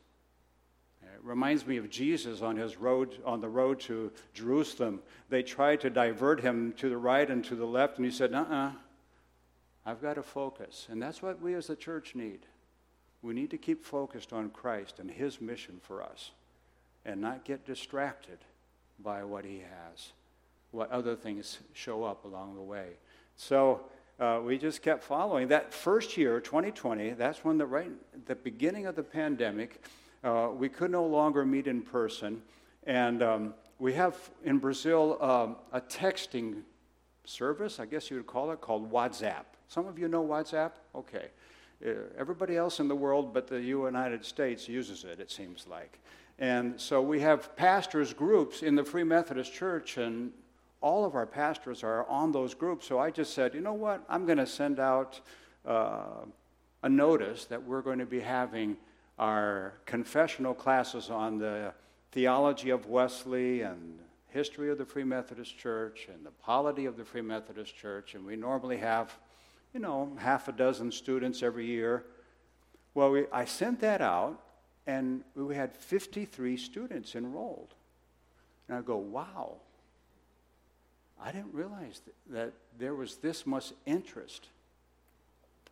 It 1.03 1.19
reminds 1.21 1.67
me 1.67 1.77
of 1.77 1.89
Jesus 1.89 2.41
on 2.41 2.55
his 2.55 2.77
road 2.77 3.17
on 3.25 3.41
the 3.41 3.49
road 3.49 3.79
to 3.81 4.11
Jerusalem. 4.33 5.01
They 5.29 5.43
tried 5.43 5.81
to 5.81 5.89
divert 5.89 6.39
him 6.39 6.73
to 6.77 6.89
the 6.89 6.97
right 6.97 7.29
and 7.29 7.43
to 7.45 7.55
the 7.55 7.65
left, 7.65 7.97
and 7.97 8.05
he 8.05 8.11
said, 8.11 8.33
"Uh-uh, 8.33 8.71
I've 9.85 10.01
got 10.01 10.13
to 10.13 10.23
focus." 10.23 10.87
And 10.89 11.01
that's 11.01 11.21
what 11.21 11.41
we 11.41 11.53
as 11.55 11.69
a 11.69 11.75
church 11.75 12.15
need. 12.15 12.45
We 13.21 13.33
need 13.33 13.51
to 13.51 13.57
keep 13.57 13.83
focused 13.83 14.31
on 14.31 14.49
Christ 14.49 14.99
and 14.99 15.11
His 15.11 15.41
mission 15.41 15.79
for 15.81 16.01
us, 16.01 16.31
and 17.03 17.19
not 17.19 17.45
get 17.45 17.65
distracted 17.65 18.39
by 18.99 19.23
what 19.23 19.45
he 19.45 19.59
has, 19.59 20.11
what 20.71 20.91
other 20.91 21.15
things 21.15 21.59
show 21.73 22.03
up 22.03 22.25
along 22.25 22.55
the 22.55 22.61
way. 22.61 22.89
So 23.35 23.81
uh, 24.19 24.39
we 24.43 24.57
just 24.57 24.81
kept 24.81 25.03
following. 25.03 25.47
That 25.47 25.73
first 25.73 26.15
year, 26.15 26.39
2020, 26.39 27.11
that's 27.11 27.43
when 27.43 27.57
the 27.57 27.65
right 27.65 27.91
the 28.25 28.35
beginning 28.35 28.85
of 28.85 28.95
the 28.95 29.03
pandemic, 29.03 29.83
uh, 30.23 30.49
we 30.53 30.69
could 30.69 30.91
no 30.91 31.05
longer 31.05 31.45
meet 31.45 31.67
in 31.67 31.81
person. 31.81 32.41
And 32.85 33.23
um, 33.23 33.53
we 33.79 33.93
have 33.93 34.15
in 34.43 34.59
Brazil 34.59 35.17
um, 35.21 35.55
a 35.71 35.81
texting 35.81 36.61
service, 37.25 37.79
I 37.79 37.85
guess 37.85 38.11
you 38.11 38.17
would 38.17 38.27
call 38.27 38.51
it, 38.51 38.61
called 38.61 38.91
WhatsApp. 38.91 39.45
Some 39.67 39.87
of 39.87 39.97
you 39.97 40.07
know 40.07 40.23
WhatsApp? 40.23 40.71
Okay. 40.93 41.27
Uh, 41.83 41.93
everybody 42.17 42.57
else 42.57 42.79
in 42.79 42.87
the 42.87 42.95
world 42.95 43.33
but 43.33 43.47
the 43.47 43.59
United 43.59 44.23
States 44.23 44.69
uses 44.69 45.03
it, 45.03 45.19
it 45.19 45.31
seems 45.31 45.65
like. 45.67 45.99
And 46.41 46.81
so 46.81 47.03
we 47.03 47.19
have 47.19 47.55
pastors' 47.55 48.13
groups 48.13 48.63
in 48.63 48.73
the 48.73 48.83
Free 48.83 49.03
Methodist 49.03 49.53
Church, 49.53 49.97
and 49.97 50.31
all 50.81 51.05
of 51.05 51.13
our 51.13 51.27
pastors 51.27 51.83
are 51.83 52.03
on 52.07 52.31
those 52.31 52.55
groups. 52.55 52.87
So 52.87 52.97
I 52.97 53.11
just 53.11 53.35
said, 53.35 53.53
you 53.53 53.61
know 53.61 53.73
what? 53.73 54.03
I'm 54.09 54.25
going 54.25 54.39
to 54.39 54.47
send 54.47 54.79
out 54.79 55.21
uh, 55.67 56.25
a 56.81 56.89
notice 56.89 57.45
that 57.45 57.61
we're 57.63 57.83
going 57.83 57.99
to 57.99 58.07
be 58.07 58.19
having 58.19 58.75
our 59.19 59.75
confessional 59.85 60.55
classes 60.55 61.11
on 61.11 61.37
the 61.37 61.73
theology 62.11 62.71
of 62.71 62.87
Wesley 62.87 63.61
and 63.61 63.99
history 64.29 64.71
of 64.71 64.79
the 64.79 64.85
Free 64.85 65.03
Methodist 65.03 65.59
Church 65.59 66.07
and 66.11 66.25
the 66.25 66.31
polity 66.31 66.87
of 66.87 66.97
the 66.97 67.05
Free 67.05 67.21
Methodist 67.21 67.77
Church. 67.77 68.15
And 68.15 68.25
we 68.25 68.35
normally 68.35 68.77
have, 68.77 69.15
you 69.75 69.79
know, 69.79 70.11
half 70.17 70.47
a 70.47 70.51
dozen 70.51 70.91
students 70.91 71.43
every 71.43 71.67
year. 71.67 72.03
Well, 72.95 73.11
we, 73.11 73.25
I 73.31 73.45
sent 73.45 73.79
that 73.81 74.01
out, 74.01 74.41
and 74.91 75.23
we 75.35 75.55
had 75.55 75.73
53 75.73 76.57
students 76.57 77.15
enrolled. 77.15 77.73
And 78.67 78.77
I 78.77 78.81
go, 78.81 78.97
wow. 78.97 79.55
I 81.23 81.31
didn't 81.31 81.53
realize 81.53 82.01
that 82.29 82.51
there 82.77 82.93
was 82.93 83.17
this 83.17 83.47
much 83.47 83.71
interest 83.85 84.47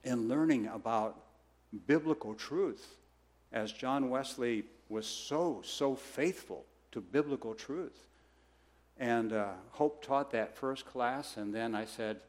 in 0.05 0.29
learning 0.29 0.67
about 0.67 1.19
biblical 1.85 2.33
truth, 2.33 2.95
as 3.51 3.73
John 3.73 4.09
Wesley 4.09 4.63
was 4.87 5.05
so, 5.05 5.61
so 5.65 5.95
faithful 5.95 6.63
to 6.93 7.01
biblical 7.01 7.53
truth. 7.53 8.07
And 8.97 9.33
uh, 9.33 9.49
Hope 9.71 10.03
taught 10.03 10.31
that 10.31 10.55
first 10.55 10.85
class, 10.85 11.35
and 11.35 11.53
then 11.53 11.75
I 11.75 11.85
said, 11.85 12.21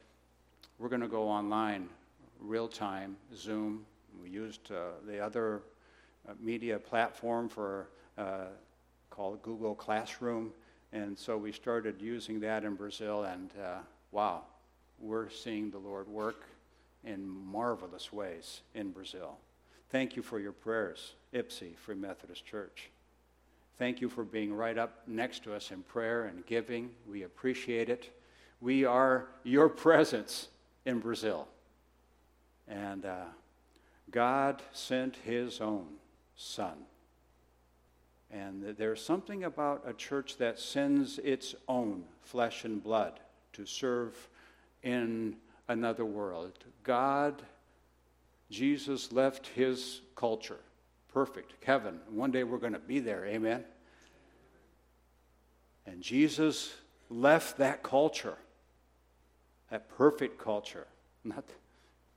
We're 0.78 0.88
going 0.88 1.02
to 1.02 1.09
go 1.09 1.28
online, 1.28 1.88
real 2.40 2.68
time, 2.68 3.16
Zoom. 3.37 3.85
We 4.23 4.30
used 4.30 4.73
uh, 4.73 4.99
the 5.06 5.20
other 5.20 5.62
media 6.40 6.78
platform 6.78 7.48
for 7.48 7.88
uh, 8.18 8.46
called 9.10 9.42
Google 9.42 9.74
Classroom, 9.74 10.52
and 10.92 11.18
so 11.18 11.36
we 11.36 11.52
started 11.52 12.00
using 12.00 12.40
that 12.40 12.64
in 12.64 12.74
Brazil, 12.74 13.24
and 13.24 13.50
uh, 13.62 13.78
wow, 14.12 14.42
we're 14.98 15.30
seeing 15.30 15.70
the 15.70 15.78
Lord 15.78 16.08
work 16.08 16.44
in 17.04 17.28
marvelous 17.28 18.12
ways 18.12 18.60
in 18.74 18.90
Brazil. 18.90 19.38
Thank 19.90 20.16
you 20.16 20.22
for 20.22 20.38
your 20.38 20.52
prayers, 20.52 21.14
Ypsi, 21.34 21.76
Free 21.76 21.94
Methodist 21.94 22.44
Church. 22.46 22.90
Thank 23.78 24.00
you 24.00 24.08
for 24.08 24.24
being 24.24 24.52
right 24.52 24.76
up 24.76 25.02
next 25.06 25.42
to 25.44 25.54
us 25.54 25.70
in 25.70 25.82
prayer 25.82 26.24
and 26.24 26.44
giving. 26.44 26.90
We 27.08 27.22
appreciate 27.22 27.88
it. 27.88 28.10
We 28.60 28.84
are 28.84 29.28
your 29.42 29.70
presence 29.70 30.48
in 30.84 30.98
Brazil. 30.98 31.48
And 32.68 33.06
uh, 33.06 33.24
God 34.10 34.62
sent 34.72 35.16
his 35.16 35.60
own 35.60 35.86
son. 36.40 36.85
And 38.30 38.76
there's 38.76 39.04
something 39.04 39.44
about 39.44 39.82
a 39.87 39.92
church 39.92 40.37
that 40.38 40.59
sends 40.59 41.18
its 41.18 41.54
own 41.68 42.04
flesh 42.23 42.64
and 42.64 42.82
blood 42.82 43.18
to 43.54 43.66
serve 43.66 44.28
in 44.82 45.37
another 45.68 46.04
world. 46.04 46.52
God, 46.85 47.42
Jesus 48.50 49.12
left 49.12 49.49
his 49.49 50.00
culture 50.14 50.61
perfect 51.12 51.54
heaven. 51.64 52.00
One 52.11 52.30
day 52.30 52.44
we're 52.44 52.59
going 52.59 52.73
to 52.73 52.78
be 52.78 53.00
there. 53.00 53.26
Amen. 53.26 53.64
And 55.87 56.02
Jesus 56.02 56.73
left 57.09 57.59
that 57.59 57.82
culture, 57.82 58.37
that 59.70 59.88
perfect 59.88 60.38
culture. 60.38 60.87
Not, 61.25 61.44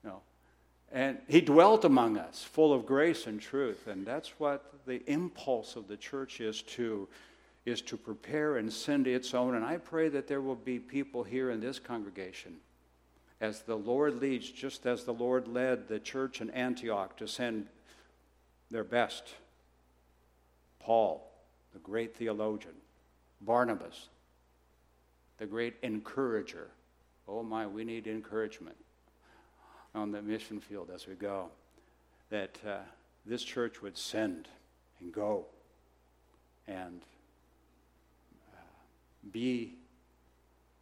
no. 0.03 0.21
And 0.93 1.17
he 1.27 1.41
dwelt 1.41 1.85
among 1.85 2.17
us, 2.17 2.43
full 2.43 2.71
of 2.71 2.85
grace 2.85 3.25
and 3.25 3.41
truth. 3.41 3.87
And 3.87 4.05
that's 4.05 4.29
what 4.37 4.71
the 4.85 5.03
impulse 5.11 5.75
of 5.75 5.87
the 5.87 5.97
church 5.97 6.39
is 6.39 6.61
to 6.61 7.09
is 7.65 7.81
to 7.81 7.95
prepare 7.95 8.57
and 8.57 8.71
send 8.71 9.07
its 9.07 9.33
own. 9.33 9.55
And 9.55 9.63
I 9.63 9.77
pray 9.77 10.09
that 10.09 10.27
there 10.27 10.41
will 10.41 10.55
be 10.55 10.79
people 10.79 11.23
here 11.23 11.49
in 11.49 11.61
this 11.61 11.79
congregation 11.79 12.57
as 13.39 13.61
the 13.61 13.77
Lord 13.77 14.21
leads, 14.21 14.49
just 14.49 14.85
as 14.85 15.05
the 15.05 15.13
Lord 15.13 15.47
led 15.47 15.87
the 15.87 15.99
church 15.99 16.41
in 16.41 16.49
Antioch 16.49 17.15
to 17.17 17.27
send 17.27 17.67
their 18.69 18.83
best. 18.83 19.23
Paul, 20.79 21.31
the 21.71 21.79
great 21.79 22.17
theologian, 22.17 22.75
Barnabas, 23.39 24.09
the 25.37 25.45
great 25.45 25.75
encourager. 25.81 26.67
Oh 27.29 27.43
my, 27.43 27.65
we 27.65 27.85
need 27.85 28.07
encouragement 28.07 28.75
on 29.95 30.11
the 30.11 30.21
mission 30.21 30.59
field 30.59 30.89
as 30.93 31.07
we 31.07 31.15
go. 31.15 31.49
That 32.29 32.57
uh, 32.67 32.77
this 33.25 33.43
church 33.43 33.81
would 33.81 33.97
send 33.97 34.47
and 34.99 35.13
go 35.13 35.45
and 36.67 37.01
uh, 38.53 38.57
be, 39.31 39.73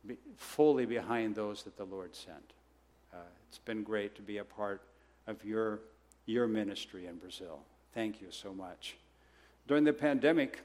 be, 0.06 0.18
fully 0.38 0.86
behind 0.86 1.36
those 1.36 1.64
that 1.64 1.78
the 1.78 1.84
Lord 1.84 2.16
sent. 2.16 2.54
Uh, 3.14 3.18
it's 3.50 3.58
been 3.58 3.84
great 3.84 4.16
to 4.16 4.22
be 4.22 4.38
a 4.38 4.44
part 4.44 4.82
of 5.28 5.44
your, 5.44 5.80
your 6.26 6.48
ministry 6.48 7.08
in 7.08 7.18
Brazil. 7.18 7.60
Thank 7.94 8.22
you 8.22 8.28
so 8.30 8.54
much. 8.54 8.96
During 9.68 9.84
the 9.84 9.94
pandemic, 9.94 10.62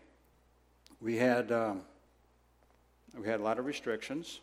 we 1.00 1.16
had, 1.16 1.50
um, 1.50 1.82
we 3.18 3.26
had 3.26 3.40
a 3.40 3.42
lot 3.42 3.58
of 3.58 3.66
restrictions. 3.66 4.40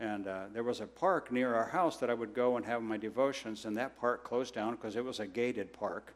And 0.00 0.26
uh, 0.26 0.44
there 0.52 0.64
was 0.64 0.80
a 0.80 0.86
park 0.86 1.30
near 1.30 1.54
our 1.54 1.68
house 1.68 1.98
that 1.98 2.10
I 2.10 2.14
would 2.14 2.34
go 2.34 2.56
and 2.56 2.66
have 2.66 2.82
my 2.82 2.96
devotions, 2.96 3.64
and 3.64 3.76
that 3.76 3.98
park 4.00 4.24
closed 4.24 4.54
down 4.54 4.74
because 4.74 4.96
it 4.96 5.04
was 5.04 5.20
a 5.20 5.26
gated 5.26 5.72
park. 5.72 6.14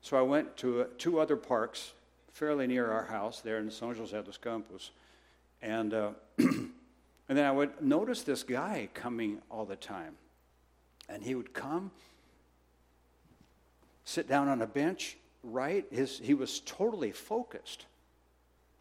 So 0.00 0.18
I 0.18 0.22
went 0.22 0.56
to 0.58 0.82
uh, 0.82 0.84
two 0.98 1.20
other 1.20 1.36
parks 1.36 1.92
fairly 2.32 2.66
near 2.66 2.90
our 2.90 3.04
house 3.04 3.40
there 3.40 3.58
in 3.58 3.68
São 3.68 3.94
José 3.94 4.24
dos 4.24 4.38
Campos. 4.38 4.90
And, 5.60 5.94
uh, 5.94 6.10
and 6.38 6.72
then 7.28 7.44
I 7.44 7.52
would 7.52 7.80
notice 7.80 8.22
this 8.22 8.42
guy 8.42 8.88
coming 8.94 9.40
all 9.50 9.64
the 9.64 9.76
time. 9.76 10.16
And 11.08 11.22
he 11.22 11.34
would 11.34 11.52
come, 11.52 11.90
sit 14.04 14.28
down 14.28 14.48
on 14.48 14.62
a 14.62 14.66
bench, 14.66 15.16
right? 15.44 15.86
His, 15.90 16.18
he 16.18 16.34
was 16.34 16.60
totally 16.60 17.12
focused. 17.12 17.86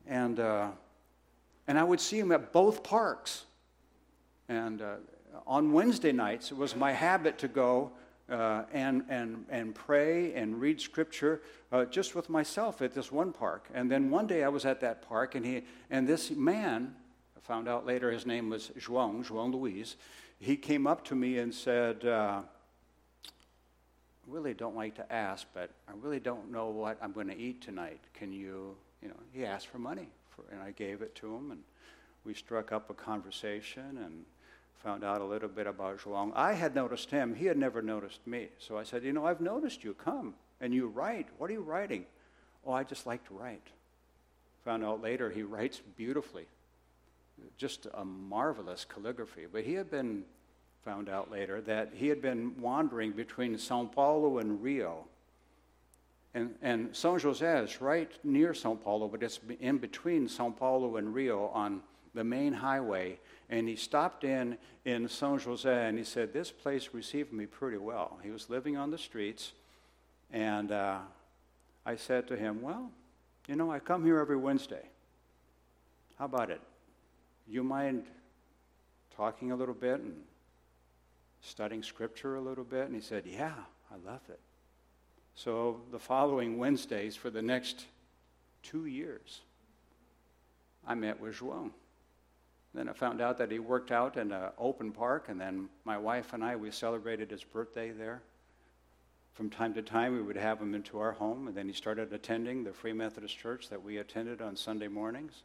And, 0.08 0.40
uh, 0.40 0.70
and 1.68 1.78
I 1.78 1.84
would 1.84 2.00
see 2.00 2.18
him 2.18 2.32
at 2.32 2.52
both 2.52 2.84
parks. 2.84 3.46
And 4.52 4.82
uh, 4.82 4.96
on 5.48 5.72
Wednesday 5.72 6.12
nights, 6.12 6.52
it 6.52 6.58
was 6.58 6.76
my 6.76 6.92
habit 6.92 7.38
to 7.38 7.48
go 7.48 7.92
uh, 8.30 8.64
and, 8.74 9.06
and, 9.08 9.46
and 9.50 9.74
pray 9.74 10.34
and 10.34 10.60
read 10.60 10.82
scripture 10.82 11.42
uh, 11.72 11.86
just 11.86 12.16
with 12.16 12.30
myself 12.30 12.82
at 12.82 12.94
this 12.94 13.14
one 13.14 13.32
park. 13.32 13.70
And 13.74 13.90
then 13.90 14.10
one 14.10 14.28
day 14.28 14.44
I 14.44 14.50
was 14.50 14.66
at 14.66 14.82
that 14.82 15.08
park, 15.08 15.36
and, 15.36 15.46
he, 15.46 15.64
and 15.90 16.06
this 16.06 16.32
man, 16.32 16.94
I 17.38 17.40
found 17.48 17.70
out 17.70 17.86
later 17.86 18.12
his 18.12 18.26
name 18.26 18.50
was 18.50 18.72
João, 18.78 19.26
João 19.26 19.54
Luiz, 19.54 19.96
he 20.38 20.58
came 20.58 20.86
up 20.86 21.06
to 21.06 21.16
me 21.16 21.38
and 21.38 21.56
said, 21.56 22.04
uh, 22.04 22.42
really 24.28 24.54
don't 24.54 24.76
like 24.76 24.96
to 24.96 25.14
ask, 25.14 25.48
but 25.54 25.70
I 25.88 25.94
really 26.02 26.20
don't 26.20 26.52
know 26.52 26.68
what 26.68 26.98
I'm 27.02 27.14
going 27.14 27.28
to 27.30 27.38
eat 27.38 27.62
tonight. 27.62 28.02
Can 28.14 28.34
you, 28.34 28.76
you 29.02 29.08
know, 29.08 29.20
he 29.32 29.46
asked 29.46 29.68
for 29.68 29.80
money, 29.80 30.10
for, 30.30 30.44
and 30.52 30.62
I 30.62 30.72
gave 30.72 31.02
it 31.02 31.16
to 31.16 31.34
him, 31.34 31.52
and 31.52 31.62
we 32.26 32.34
struck 32.34 32.74
up 32.74 32.90
a 32.90 32.94
conversation 32.94 33.98
and 34.04 34.26
found 34.84 35.04
out 35.04 35.22
a 35.22 35.26
little 35.26 35.50
bit 35.50 35.68
about 35.68 36.00
João. 36.00 36.32
I 36.36 36.54
had 36.54 36.76
noticed 36.76 37.12
him, 37.12 37.36
he 37.36 37.46
had 37.46 37.58
never 37.58 37.82
noticed 37.82 38.26
me. 38.26 38.50
So 38.58 38.78
I 38.78 38.84
said, 38.84 39.04
You 39.04 39.14
know, 39.14 39.26
I've 39.26 39.42
noticed 39.42 39.84
you. 39.84 39.94
Come. 39.94 40.34
And 40.60 40.74
you 40.74 40.88
write. 40.88 41.28
What 41.38 41.50
are 41.50 41.54
you 41.54 41.62
writing? 41.62 42.06
Oh, 42.66 42.74
I 42.74 42.84
just 42.84 43.06
like 43.06 43.26
to 43.28 43.34
write. 43.34 43.68
Found 44.66 44.84
out 44.84 45.02
later 45.02 45.30
he 45.30 45.44
writes 45.44 45.82
beautifully. 45.98 46.46
Just 47.58 47.88
a 47.94 48.06
marvelous 48.06 48.86
calligraphy. 48.86 49.48
But 49.52 49.64
he 49.64 49.74
had 49.74 49.90
been 49.90 50.24
found 50.84 51.10
out 51.10 51.32
later 51.32 51.62
that 51.62 51.92
he 51.94 52.08
had 52.08 52.22
been 52.22 52.60
wandering 52.60 53.12
between 53.12 53.58
Sao 53.58 53.86
Paulo 53.86 54.40
and 54.40 54.62
Rio. 54.62 55.06
And, 56.34 56.56
and 56.62 56.92
São 56.92 57.20
José 57.20 57.64
is 57.64 57.82
right 57.82 58.12
near 58.24 58.54
Sao 58.54 58.76
Paulo, 58.76 59.08
but 59.08 59.22
it's 59.22 59.40
in 59.60 59.78
between 59.78 60.28
Sao 60.28 60.50
Paulo 60.50 60.98
and 60.98 61.14
Rio 61.14 61.48
on 61.48 61.82
the 62.14 62.24
main 62.24 62.54
highway. 62.54 63.20
And 63.52 63.68
he 63.68 63.76
stopped 63.76 64.24
in 64.24 64.58
in 64.86 65.08
São 65.08 65.40
José 65.40 65.90
and 65.90 65.98
he 65.98 66.06
said, 66.06 66.32
This 66.32 66.50
place 66.50 66.90
received 66.94 67.34
me 67.34 67.46
pretty 67.46 67.78
well. 67.78 68.18
He 68.24 68.32
was 68.32 68.50
living 68.50 68.78
on 68.78 68.90
the 68.90 68.98
streets. 68.98 69.52
And 70.32 70.72
uh, 70.72 71.00
I 71.86 71.98
said 71.98 72.30
to 72.30 72.38
him, 72.38 72.62
Well, 72.62 72.90
you 73.48 73.58
know, 73.58 73.70
I 73.70 73.80
come 73.80 74.06
here 74.06 74.20
every 74.20 74.38
Wednesday. 74.38 74.88
How 76.18 76.26
about 76.26 76.50
it? 76.50 76.62
You 77.46 77.64
mind 77.64 78.06
talking 79.16 79.52
a 79.52 79.56
little 79.56 79.76
bit 79.76 80.00
and 80.00 80.16
studying 81.42 81.84
scripture 81.84 82.36
a 82.36 82.42
little 82.42 82.64
bit? 82.64 82.86
And 82.86 82.96
he 82.96 83.02
said, 83.02 83.26
Yeah, 83.26 83.54
I 83.92 84.10
love 84.10 84.22
it. 84.30 84.40
So 85.36 85.82
the 85.92 86.00
following 86.00 86.58
Wednesdays 86.58 87.18
for 87.18 87.30
the 87.30 87.42
next 87.42 87.86
two 88.64 88.86
years, 88.86 89.42
I 90.88 90.96
met 90.96 91.20
with 91.20 91.36
João. 91.36 91.72
Then 92.74 92.88
I 92.88 92.94
found 92.94 93.22
out 93.22 93.38
that 93.38 93.52
he 93.52 93.60
worked 93.60 93.92
out 93.92 94.16
in 94.16 94.32
an 94.32 94.50
open 94.58 94.92
park, 94.92 95.28
and 95.28 95.40
then 95.40 95.68
my 95.84 95.98
wife 95.98 96.34
and 96.34 96.44
I, 96.44 96.56
we 96.56 96.72
celebrated 96.72 97.30
his 97.30 97.44
birthday 97.44 97.92
there. 97.92 98.22
From 99.34 99.50
time 99.50 99.74
to 99.74 99.82
time, 99.82 100.14
we 100.14 100.22
would 100.22 100.38
have 100.38 100.62
him 100.62 100.74
into 100.74 101.00
our 101.00 101.12
home, 101.12 101.48
and 101.48 101.56
then 101.56 101.68
he 101.68 101.74
started 101.74 102.14
attending 102.14 102.64
the 102.64 102.72
Free 102.72 102.94
Methodist 102.94 103.38
Church 103.38 103.70
that 103.70 103.82
we 103.82 103.98
attended 103.98 104.42
on 104.42 104.56
Sunday 104.56 104.88
mornings. 104.88 105.44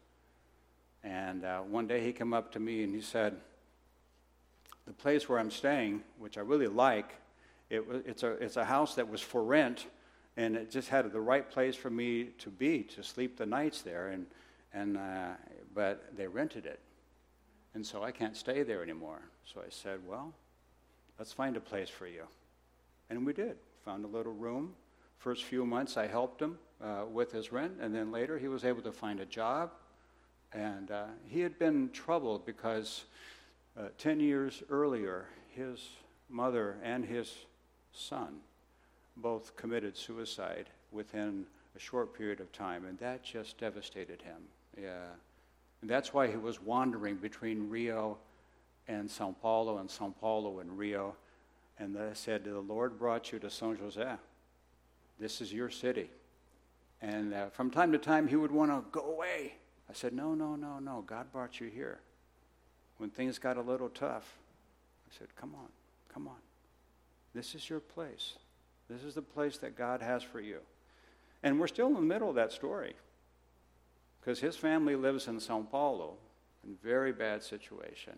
And 1.02 1.44
uh, 1.44 1.60
one 1.60 1.86
day 1.86 2.04
he 2.04 2.12
came 2.12 2.32
up 2.32 2.52
to 2.52 2.60
me 2.60 2.82
and 2.82 2.94
he 2.94 3.00
said, 3.00 3.36
The 4.86 4.92
place 4.92 5.28
where 5.28 5.38
I'm 5.38 5.50
staying, 5.50 6.02
which 6.18 6.36
I 6.36 6.40
really 6.40 6.66
like, 6.66 7.14
it, 7.70 7.84
it's, 8.04 8.22
a, 8.22 8.32
it's 8.32 8.56
a 8.56 8.64
house 8.64 8.94
that 8.96 9.08
was 9.08 9.20
for 9.20 9.42
rent, 9.42 9.86
and 10.36 10.56
it 10.56 10.70
just 10.70 10.88
had 10.88 11.10
the 11.12 11.20
right 11.20 11.48
place 11.48 11.74
for 11.74 11.90
me 11.90 12.30
to 12.38 12.50
be, 12.50 12.82
to 12.82 13.02
sleep 13.02 13.36
the 13.36 13.46
nights 13.46 13.82
there. 13.82 14.08
And, 14.08 14.26
and, 14.72 14.96
uh, 14.96 15.30
but 15.74 16.16
they 16.16 16.26
rented 16.26 16.66
it. 16.66 16.80
And 17.76 17.84
so 17.84 18.02
I 18.02 18.10
can't 18.10 18.34
stay 18.34 18.62
there 18.62 18.82
anymore. 18.82 19.20
So 19.44 19.60
I 19.60 19.68
said, 19.68 20.00
Well, 20.08 20.32
let's 21.18 21.34
find 21.34 21.58
a 21.58 21.60
place 21.60 21.90
for 21.90 22.06
you. 22.06 22.22
And 23.10 23.26
we 23.26 23.34
did. 23.34 23.58
Found 23.84 24.02
a 24.06 24.08
little 24.08 24.32
room. 24.32 24.72
First 25.18 25.44
few 25.44 25.66
months 25.66 25.98
I 25.98 26.06
helped 26.06 26.40
him 26.40 26.56
uh, 26.82 27.04
with 27.12 27.32
his 27.32 27.52
rent, 27.52 27.74
and 27.78 27.94
then 27.94 28.10
later 28.10 28.38
he 28.38 28.48
was 28.48 28.64
able 28.64 28.80
to 28.80 28.92
find 28.92 29.20
a 29.20 29.26
job. 29.26 29.72
And 30.54 30.90
uh, 30.90 31.04
he 31.28 31.40
had 31.40 31.58
been 31.58 31.90
troubled 31.90 32.46
because 32.46 33.04
uh, 33.78 33.88
10 33.98 34.20
years 34.20 34.62
earlier, 34.70 35.26
his 35.50 35.86
mother 36.30 36.78
and 36.82 37.04
his 37.04 37.30
son 37.92 38.38
both 39.18 39.54
committed 39.54 39.98
suicide 39.98 40.70
within 40.92 41.44
a 41.76 41.78
short 41.78 42.16
period 42.16 42.40
of 42.40 42.50
time, 42.52 42.86
and 42.86 42.98
that 43.00 43.22
just 43.22 43.58
devastated 43.58 44.22
him. 44.22 44.38
Yeah. 44.80 45.08
And 45.80 45.90
that's 45.90 46.12
why 46.12 46.28
he 46.28 46.36
was 46.36 46.60
wandering 46.60 47.16
between 47.16 47.68
Rio 47.68 48.18
and 48.88 49.10
Sao 49.10 49.34
Paulo 49.42 49.78
and 49.78 49.90
Sao 49.90 50.14
Paulo 50.20 50.60
and 50.60 50.78
Rio. 50.78 51.14
And 51.78 51.98
I 51.98 52.14
said, 52.14 52.44
The 52.44 52.60
Lord 52.60 52.98
brought 52.98 53.32
you 53.32 53.38
to 53.40 53.50
San 53.50 53.76
Jose. 53.76 54.14
This 55.18 55.40
is 55.40 55.52
your 55.52 55.70
city. 55.70 56.10
And 57.02 57.34
uh, 57.34 57.50
from 57.50 57.70
time 57.70 57.92
to 57.92 57.98
time, 57.98 58.26
he 58.26 58.36
would 58.36 58.50
want 58.50 58.70
to 58.70 58.84
go 58.90 59.12
away. 59.12 59.54
I 59.88 59.92
said, 59.92 60.12
No, 60.12 60.34
no, 60.34 60.56
no, 60.56 60.78
no. 60.78 61.04
God 61.06 61.30
brought 61.32 61.60
you 61.60 61.68
here. 61.68 62.00
When 62.98 63.10
things 63.10 63.38
got 63.38 63.58
a 63.58 63.62
little 63.62 63.90
tough, 63.90 64.38
I 65.10 65.18
said, 65.18 65.28
Come 65.36 65.54
on, 65.54 65.68
come 66.12 66.26
on. 66.26 66.36
This 67.34 67.54
is 67.54 67.68
your 67.68 67.80
place. 67.80 68.34
This 68.88 69.02
is 69.02 69.14
the 69.14 69.22
place 69.22 69.58
that 69.58 69.76
God 69.76 70.00
has 70.00 70.22
for 70.22 70.40
you. 70.40 70.58
And 71.42 71.60
we're 71.60 71.66
still 71.66 71.88
in 71.88 71.94
the 71.94 72.00
middle 72.00 72.30
of 72.30 72.36
that 72.36 72.52
story 72.52 72.94
because 74.26 74.40
his 74.40 74.56
family 74.56 74.96
lives 74.96 75.28
in 75.28 75.38
Sao 75.38 75.64
Paulo 75.70 76.14
in 76.66 76.74
very 76.82 77.12
bad 77.12 77.44
situation. 77.44 78.14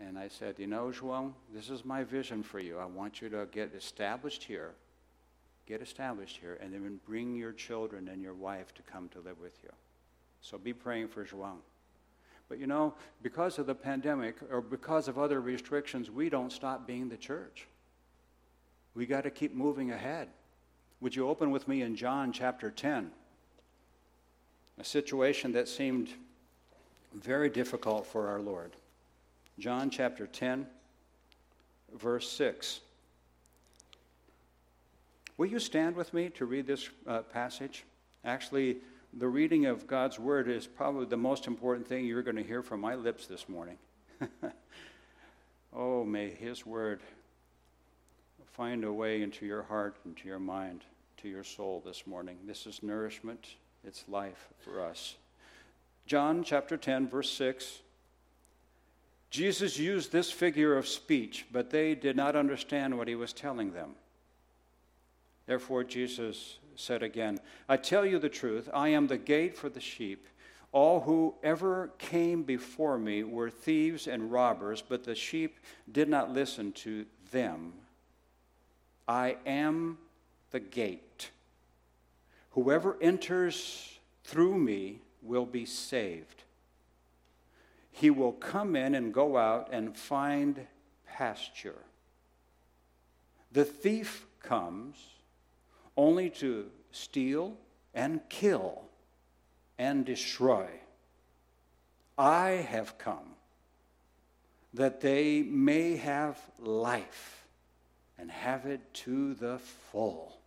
And 0.00 0.18
I 0.18 0.26
said, 0.26 0.56
You 0.58 0.66
know, 0.66 0.86
João, 0.86 1.34
this 1.54 1.70
is 1.70 1.84
my 1.84 2.02
vision 2.02 2.42
for 2.42 2.58
you. 2.58 2.78
I 2.78 2.84
want 2.84 3.22
you 3.22 3.28
to 3.28 3.46
get 3.52 3.72
established 3.76 4.42
here, 4.42 4.72
get 5.66 5.80
established 5.80 6.38
here, 6.38 6.58
and 6.60 6.74
then 6.74 6.98
bring 7.06 7.36
your 7.36 7.52
children 7.52 8.08
and 8.08 8.20
your 8.20 8.34
wife 8.34 8.74
to 8.74 8.82
come 8.82 9.08
to 9.10 9.20
live 9.20 9.38
with 9.40 9.56
you. 9.62 9.70
So 10.40 10.58
be 10.58 10.72
praying 10.72 11.06
for 11.08 11.24
João. 11.24 11.58
But 12.48 12.58
you 12.58 12.66
know, 12.66 12.94
because 13.22 13.60
of 13.60 13.66
the 13.66 13.74
pandemic 13.76 14.34
or 14.50 14.60
because 14.60 15.06
of 15.06 15.16
other 15.16 15.40
restrictions, 15.40 16.10
we 16.10 16.28
don't 16.28 16.50
stop 16.50 16.88
being 16.88 17.08
the 17.08 17.16
church. 17.16 17.68
We 18.96 19.06
got 19.06 19.22
to 19.22 19.30
keep 19.30 19.54
moving 19.54 19.92
ahead. 19.92 20.30
Would 21.00 21.14
you 21.14 21.28
open 21.28 21.52
with 21.52 21.68
me 21.68 21.82
in 21.82 21.94
John 21.94 22.32
chapter 22.32 22.68
10? 22.68 23.12
A 24.78 24.84
situation 24.84 25.52
that 25.52 25.68
seemed 25.68 26.10
very 27.14 27.48
difficult 27.48 28.06
for 28.06 28.28
our 28.28 28.40
Lord. 28.40 28.72
John 29.58 29.88
chapter 29.88 30.26
10, 30.26 30.66
verse 31.96 32.28
6. 32.32 32.80
Will 35.36 35.46
you 35.46 35.58
stand 35.58 35.96
with 35.96 36.12
me 36.12 36.28
to 36.30 36.44
read 36.44 36.66
this 36.66 36.88
uh, 37.06 37.20
passage? 37.22 37.84
Actually, 38.24 38.78
the 39.12 39.28
reading 39.28 39.66
of 39.66 39.86
God's 39.86 40.18
word 40.18 40.48
is 40.48 40.66
probably 40.66 41.06
the 41.06 41.16
most 41.16 41.46
important 41.46 41.86
thing 41.86 42.04
you're 42.04 42.22
going 42.22 42.36
to 42.36 42.42
hear 42.42 42.62
from 42.62 42.80
my 42.80 42.94
lips 42.94 43.26
this 43.26 43.48
morning. 43.48 43.78
oh, 45.72 46.04
may 46.04 46.30
His 46.30 46.66
word 46.66 47.00
find 48.52 48.84
a 48.84 48.92
way 48.92 49.22
into 49.22 49.46
your 49.46 49.62
heart, 49.62 49.96
into 50.04 50.28
your 50.28 50.38
mind, 50.38 50.84
to 51.18 51.28
your 51.28 51.44
soul 51.44 51.82
this 51.84 52.06
morning. 52.06 52.38
This 52.46 52.66
is 52.66 52.82
nourishment, 52.82 53.56
it's 53.86 54.04
life 54.08 54.48
for 54.60 54.84
us. 54.84 55.16
John 56.06 56.44
chapter 56.44 56.76
10, 56.76 57.08
verse 57.08 57.30
6. 57.30 57.80
Jesus 59.30 59.78
used 59.78 60.12
this 60.12 60.30
figure 60.30 60.76
of 60.76 60.86
speech, 60.86 61.46
but 61.50 61.70
they 61.70 61.94
did 61.94 62.14
not 62.14 62.36
understand 62.36 62.96
what 62.96 63.08
he 63.08 63.14
was 63.14 63.32
telling 63.32 63.72
them. 63.72 63.96
Therefore, 65.46 65.84
Jesus 65.84 66.58
said 66.76 67.02
again, 67.02 67.38
I 67.68 67.76
tell 67.76 68.06
you 68.06 68.18
the 68.18 68.28
truth, 68.28 68.68
I 68.72 68.88
am 68.88 69.06
the 69.06 69.18
gate 69.18 69.56
for 69.56 69.68
the 69.68 69.80
sheep. 69.80 70.26
All 70.72 71.00
who 71.00 71.34
ever 71.42 71.90
came 71.98 72.42
before 72.42 72.98
me 72.98 73.22
were 73.22 73.50
thieves 73.50 74.06
and 74.06 74.32
robbers, 74.32 74.82
but 74.86 75.04
the 75.04 75.14
sheep 75.14 75.58
did 75.90 76.08
not 76.08 76.32
listen 76.32 76.72
to 76.72 77.06
them. 77.30 77.72
I 79.06 79.36
am 79.46 79.98
the 80.50 80.60
gate. 80.60 81.30
Whoever 82.54 82.96
enters 83.00 83.98
through 84.22 84.56
me 84.58 85.00
will 85.22 85.44
be 85.44 85.66
saved. 85.66 86.44
He 87.90 88.10
will 88.10 88.30
come 88.30 88.76
in 88.76 88.94
and 88.94 89.12
go 89.12 89.36
out 89.36 89.70
and 89.72 89.96
find 89.96 90.68
pasture. 91.04 91.82
The 93.50 93.64
thief 93.64 94.26
comes 94.40 94.96
only 95.96 96.30
to 96.30 96.70
steal 96.92 97.56
and 97.92 98.20
kill 98.28 98.82
and 99.76 100.04
destroy. 100.04 100.68
I 102.16 102.50
have 102.50 102.98
come 102.98 103.34
that 104.74 105.00
they 105.00 105.42
may 105.42 105.96
have 105.96 106.38
life 106.60 107.46
and 108.16 108.30
have 108.30 108.64
it 108.64 108.94
to 108.94 109.34
the 109.34 109.58
full. 109.58 110.38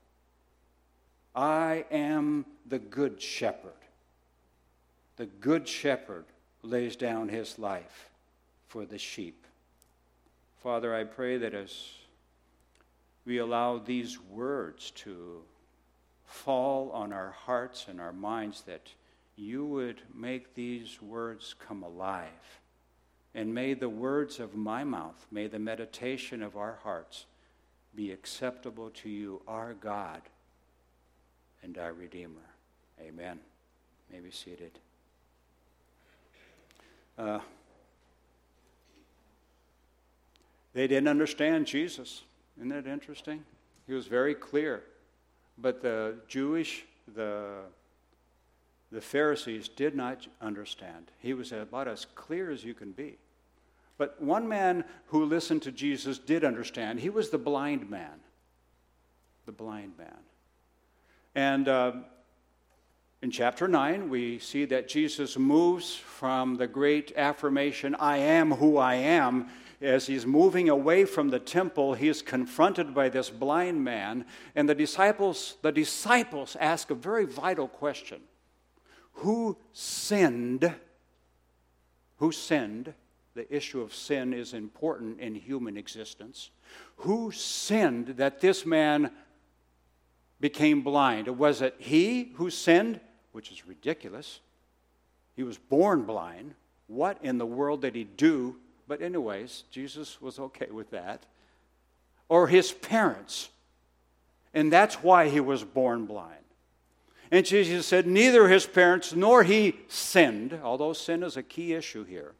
I 1.37 1.85
am 1.91 2.47
the 2.65 2.79
good 2.79 3.21
shepherd. 3.21 3.71
The 5.17 5.27
good 5.27 5.67
shepherd 5.67 6.25
lays 6.63 6.95
down 6.95 7.29
his 7.29 7.59
life 7.59 8.09
for 8.67 8.85
the 8.85 8.97
sheep. 8.97 9.45
Father, 10.63 10.95
I 10.95 11.03
pray 11.03 11.37
that 11.37 11.53
as 11.53 11.91
we 13.23 13.37
allow 13.37 13.77
these 13.77 14.19
words 14.19 14.89
to 14.95 15.43
fall 16.25 16.89
on 16.89 17.13
our 17.13 17.29
hearts 17.29 17.85
and 17.87 18.01
our 18.01 18.13
minds, 18.13 18.61
that 18.61 18.89
you 19.35 19.63
would 19.63 20.01
make 20.15 20.55
these 20.55 20.99
words 21.03 21.53
come 21.59 21.83
alive. 21.83 22.59
And 23.35 23.53
may 23.53 23.75
the 23.75 23.89
words 23.89 24.39
of 24.39 24.55
my 24.55 24.83
mouth, 24.83 25.27
may 25.29 25.45
the 25.45 25.59
meditation 25.59 26.41
of 26.41 26.57
our 26.57 26.79
hearts, 26.81 27.27
be 27.95 28.11
acceptable 28.11 28.89
to 28.89 29.09
you, 29.09 29.43
our 29.47 29.75
God 29.75 30.23
and 31.63 31.77
our 31.77 31.93
Redeemer. 31.93 32.41
Amen. 33.01 33.39
May 34.11 34.19
be 34.19 34.31
seated. 34.31 34.71
Uh, 37.17 37.39
they 40.73 40.87
didn't 40.87 41.07
understand 41.07 41.65
Jesus. 41.65 42.23
Isn't 42.57 42.69
that 42.69 42.87
interesting? 42.87 43.43
He 43.87 43.93
was 43.93 44.07
very 44.07 44.35
clear. 44.35 44.83
But 45.57 45.81
the 45.81 46.15
Jewish, 46.27 46.85
the, 47.15 47.61
the 48.91 49.01
Pharisees 49.01 49.67
did 49.67 49.95
not 49.95 50.27
understand. 50.41 51.11
He 51.19 51.33
was 51.33 51.51
about 51.51 51.87
as 51.87 52.05
clear 52.13 52.51
as 52.51 52.63
you 52.63 52.73
can 52.73 52.91
be. 52.91 53.17
But 53.97 54.21
one 54.21 54.47
man 54.47 54.83
who 55.07 55.25
listened 55.25 55.63
to 55.63 55.71
Jesus 55.71 56.19
did 56.19 56.43
understand. 56.43 56.99
He 56.99 57.09
was 57.09 57.31
the 57.31 57.39
blind 57.39 57.89
man. 57.89 58.19
The 59.47 59.51
blind 59.51 59.97
man. 59.97 60.19
And 61.37 61.67
uh, 61.67 61.91
in 63.21 63.29
chapter 63.29 63.67
9, 63.67 64.09
we 64.09 64.39
see 64.39 64.65
that 64.65 64.87
Jesus 64.87 65.37
moves 65.37 65.95
from 65.95 66.55
the 66.57 66.65
great 66.65 67.13
affirmation, 67.15 67.93
I 67.99 68.17
am 68.17 68.53
who 68.53 68.77
I 68.77 68.95
am. 68.95 69.49
As 69.79 70.07
he's 70.07 70.25
moving 70.25 70.67
away 70.67 71.05
from 71.05 71.29
the 71.29 71.37
temple, 71.37 71.93
he 71.93 72.07
is 72.07 72.23
confronted 72.23 72.95
by 72.95 73.09
this 73.09 73.29
blind 73.29 73.83
man. 73.83 74.25
And 74.55 74.67
the 74.67 74.73
disciples, 74.73 75.57
the 75.61 75.71
disciples 75.71 76.57
ask 76.59 76.89
a 76.89 76.95
very 76.95 77.27
vital 77.27 77.67
question 77.67 78.21
Who 79.13 79.59
sinned? 79.73 80.73
Who 82.15 82.31
sinned? 82.31 82.95
the 83.37 83.55
issue 83.55 83.81
of 83.81 83.93
sin 83.93 84.33
is 84.33 84.55
important 84.55 85.19
in 85.19 85.35
human 85.35 85.77
existence. 85.77 86.49
Who 86.97 87.31
sinned 87.31 88.07
that 88.17 88.41
this 88.41 88.65
man 88.65 89.11
became 90.39 90.81
blind? 90.81 91.27
Was 91.27 91.61
it 91.61 91.75
he 91.77 92.31
who 92.35 92.49
sinned, 92.49 92.99
which 93.31 93.51
is 93.51 93.67
ridiculous? 93.67 94.39
He 95.35 95.43
was 95.43 95.57
born 95.57 96.03
blind. 96.03 96.55
What 96.87 97.17
in 97.21 97.37
the 97.37 97.45
world 97.45 97.81
did 97.81 97.95
he 97.95 98.03
do? 98.03 98.55
But, 98.87 99.01
anyways, 99.01 99.63
Jesus 99.71 100.21
was 100.21 100.39
okay 100.39 100.69
with 100.71 100.91
that. 100.91 101.25
Or 102.29 102.47
his 102.47 102.71
parents. 102.71 103.49
And 104.53 104.71
that's 104.71 105.03
why 105.03 105.29
he 105.29 105.39
was 105.39 105.63
born 105.63 106.05
blind. 106.05 106.33
And 107.29 107.45
Jesus 107.45 107.85
said, 107.85 108.07
neither 108.07 108.47
his 108.47 108.65
parents 108.65 109.13
nor 109.13 109.43
he 109.43 109.75
sinned, 109.89 110.57
although 110.63 110.93
sin 110.93 111.23
is 111.23 111.35
a 111.35 111.43
key 111.43 111.73
issue 111.73 112.05
here, 112.05 112.33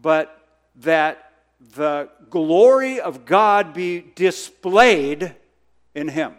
but 0.00 0.48
that 0.76 1.32
the 1.74 2.08
glory 2.30 3.00
of 3.00 3.24
God 3.24 3.72
be 3.72 4.04
displayed 4.14 5.36
in 5.98 6.08
him. 6.08 6.34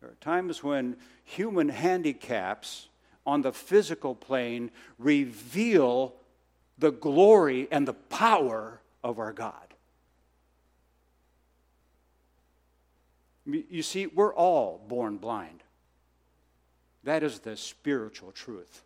There 0.00 0.10
are 0.10 0.16
times 0.20 0.62
when 0.62 0.96
human 1.24 1.68
handicaps 1.68 2.88
on 3.26 3.42
the 3.42 3.52
physical 3.52 4.14
plane 4.14 4.70
reveal 4.98 6.14
the 6.78 6.92
glory 6.92 7.68
and 7.70 7.86
the 7.86 7.94
power 7.94 8.80
of 9.02 9.18
our 9.18 9.32
God. 9.32 9.54
You 13.44 13.82
see, 13.82 14.06
we're 14.06 14.34
all 14.34 14.80
born 14.88 15.16
blind. 15.16 15.64
That 17.02 17.24
is 17.24 17.40
the 17.40 17.56
spiritual 17.56 18.30
truth. 18.30 18.82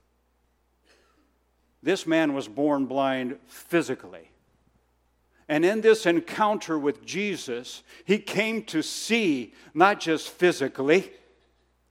This 1.83 2.07
man 2.07 2.33
was 2.33 2.49
born 2.49 2.87
blind 2.87 3.39
physically. 3.47 4.31
And 5.49 5.65
in 5.65 5.81
this 5.81 6.07
encounter 6.07 6.79
with 6.79 7.05
Jesus, 7.05 7.83
he 8.05 8.19
came 8.19 8.65
to 8.65 8.83
see 8.83 9.55
not 9.75 10.01
just 10.01 10.29
physically, 10.29 11.13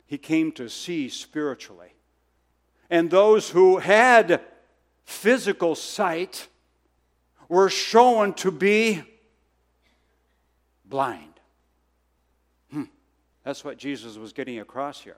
he 0.05 0.17
came 0.17 0.51
to 0.53 0.69
see 0.69 1.09
spiritually. 1.09 1.93
And 2.89 3.09
those 3.09 3.49
who 3.49 3.77
had 3.77 4.41
physical 5.03 5.75
sight 5.75 6.47
were 7.47 7.69
shown 7.69 8.33
to 8.33 8.51
be 8.51 9.03
blind. 10.83 11.39
Hmm. 12.71 12.83
That's 13.43 13.63
what 13.63 13.77
Jesus 13.77 14.17
was 14.17 14.33
getting 14.33 14.59
across 14.59 15.01
here. 15.01 15.17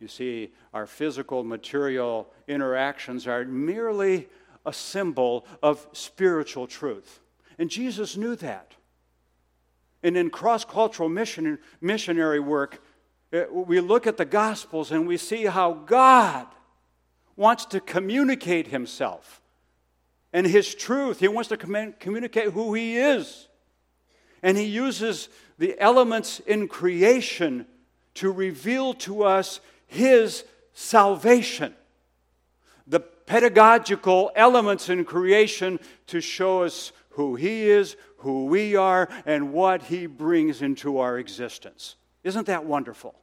You 0.00 0.08
see, 0.08 0.52
our 0.72 0.86
physical, 0.86 1.44
material 1.44 2.32
interactions 2.48 3.26
are 3.26 3.44
merely 3.44 4.28
a 4.66 4.72
symbol 4.72 5.46
of 5.62 5.86
spiritual 5.92 6.66
truth. 6.66 7.20
And 7.58 7.70
Jesus 7.70 8.16
knew 8.16 8.36
that. 8.36 8.74
And 10.02 10.16
in 10.16 10.30
cross 10.30 10.64
cultural 10.64 11.08
mission, 11.08 11.58
missionary 11.80 12.40
work, 12.40 12.82
uh, 13.32 13.44
we 13.52 13.80
look 13.80 14.06
at 14.06 14.16
the 14.16 14.24
Gospels 14.24 14.90
and 14.90 15.06
we 15.06 15.16
see 15.16 15.44
how 15.44 15.72
God 15.72 16.46
wants 17.36 17.64
to 17.66 17.80
communicate 17.80 18.68
Himself 18.68 19.40
and 20.32 20.46
His 20.46 20.74
truth. 20.74 21.20
He 21.20 21.28
wants 21.28 21.48
to 21.48 21.56
communicate 21.56 22.50
who 22.50 22.74
He 22.74 22.96
is. 22.96 23.48
And 24.42 24.56
He 24.56 24.64
uses 24.64 25.28
the 25.58 25.78
elements 25.78 26.40
in 26.40 26.66
creation 26.66 27.66
to 28.14 28.32
reveal 28.32 28.94
to 28.94 29.22
us 29.22 29.60
His 29.86 30.44
salvation 30.72 31.74
pedagogical 33.30 34.32
elements 34.34 34.88
in 34.88 35.04
creation 35.04 35.78
to 36.08 36.20
show 36.20 36.64
us 36.64 36.90
who 37.10 37.36
He 37.36 37.70
is, 37.70 37.94
who 38.16 38.46
we 38.46 38.74
are, 38.74 39.08
and 39.24 39.52
what 39.52 39.84
He 39.84 40.06
brings 40.06 40.62
into 40.62 40.98
our 40.98 41.16
existence. 41.16 41.94
Isn't 42.24 42.48
that 42.48 42.64
wonderful? 42.64 43.14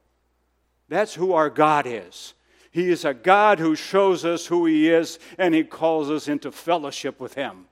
That's 0.88 1.12
who 1.12 1.34
our 1.34 1.50
God 1.50 1.84
is. 1.86 2.32
He 2.70 2.88
is 2.88 3.04
a 3.04 3.12
God 3.12 3.58
who 3.58 3.76
shows 3.76 4.24
us 4.24 4.46
who 4.46 4.64
He 4.64 4.88
is, 4.88 5.18
and 5.36 5.54
He 5.54 5.62
calls 5.62 6.08
us 6.08 6.26
into 6.26 6.50
fellowship 6.52 7.20
with 7.20 7.34
Him. 7.34 7.66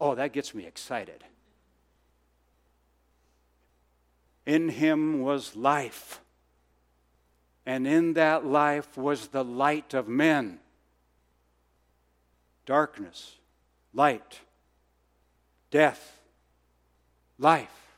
Oh, 0.00 0.14
that 0.14 0.32
gets 0.32 0.54
me 0.54 0.64
excited. 0.64 1.22
In 4.46 4.70
Him 4.70 5.20
was 5.20 5.54
life, 5.54 6.22
and 7.66 7.86
in 7.86 8.14
that 8.14 8.46
life 8.46 8.96
was 8.96 9.28
the 9.28 9.44
light 9.44 9.92
of 9.92 10.08
men 10.08 10.58
darkness, 12.70 13.34
light, 13.92 14.38
death, 15.72 16.20
life. 17.36 17.96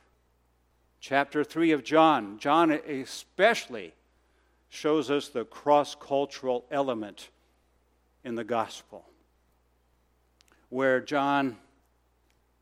Chapter 0.99 1.43
3 1.43 1.73
of 1.73 1.83
John, 1.83 2.39
John 2.39 2.71
especially 2.71 3.93
shows 4.69 5.11
us 5.11 5.27
the 5.27 5.45
cross 5.45 5.93
cultural 5.93 6.65
element 6.71 7.29
in 8.23 8.33
the 8.33 8.43
gospel, 8.43 9.05
where 10.69 10.99
John 10.99 11.57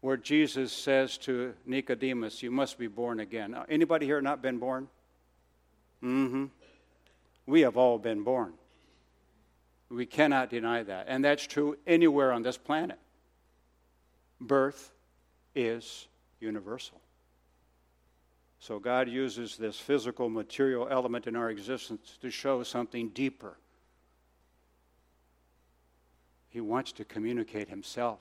where 0.01 0.17
Jesus 0.17 0.73
says 0.73 1.17
to 1.19 1.53
Nicodemus, 1.65 2.43
You 2.43 2.51
must 2.51 2.77
be 2.77 2.87
born 2.87 3.21
again. 3.21 3.55
Anybody 3.69 4.05
here 4.05 4.19
not 4.19 4.41
been 4.41 4.57
born? 4.57 4.89
Mm 6.03 6.29
hmm. 6.29 6.45
We 7.45 7.61
have 7.61 7.77
all 7.77 7.97
been 7.97 8.23
born. 8.23 8.51
We 9.91 10.05
cannot 10.05 10.49
deny 10.49 10.83
that. 10.83 11.07
And 11.09 11.23
that's 11.23 11.45
true 11.45 11.77
anywhere 11.85 12.31
on 12.31 12.43
this 12.43 12.57
planet. 12.57 12.97
Birth 14.39 14.93
is 15.53 16.07
universal. 16.39 17.01
So 18.59 18.79
God 18.79 19.09
uses 19.09 19.57
this 19.57 19.77
physical, 19.79 20.29
material 20.29 20.87
element 20.89 21.27
in 21.27 21.35
our 21.35 21.49
existence 21.49 22.17
to 22.21 22.29
show 22.29 22.63
something 22.63 23.09
deeper. 23.09 23.57
He 26.49 26.61
wants 26.61 26.91
to 26.93 27.05
communicate 27.05 27.67
Himself, 27.67 28.19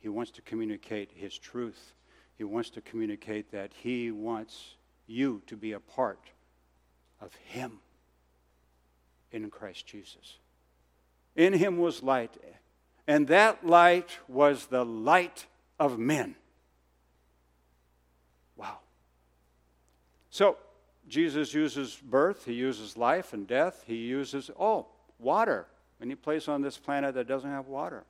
He 0.00 0.08
wants 0.08 0.32
to 0.32 0.42
communicate 0.42 1.10
His 1.14 1.38
truth. 1.38 1.94
He 2.36 2.42
wants 2.42 2.68
to 2.70 2.80
communicate 2.80 3.52
that 3.52 3.70
He 3.72 4.10
wants 4.10 4.74
you 5.06 5.40
to 5.46 5.56
be 5.56 5.70
a 5.70 5.78
part 5.78 6.18
of 7.20 7.32
Him 7.34 7.78
in 9.30 9.48
Christ 9.50 9.86
Jesus. 9.86 10.38
In 11.36 11.52
him 11.52 11.78
was 11.78 12.02
light, 12.02 12.36
and 13.06 13.26
that 13.28 13.66
light 13.66 14.18
was 14.28 14.66
the 14.66 14.84
light 14.84 15.46
of 15.78 15.98
men. 15.98 16.36
Wow. 18.56 18.78
So, 20.30 20.56
Jesus 21.08 21.52
uses 21.52 21.96
birth, 21.96 22.44
he 22.44 22.54
uses 22.54 22.96
life 22.96 23.32
and 23.32 23.46
death, 23.46 23.84
he 23.86 23.96
uses, 23.96 24.50
oh, 24.58 24.86
water. 25.18 25.66
Any 26.00 26.14
place 26.14 26.48
on 26.48 26.60
this 26.60 26.76
planet 26.76 27.14
that 27.14 27.28
doesn't 27.28 27.50
have 27.50 27.66
water, 27.66 28.04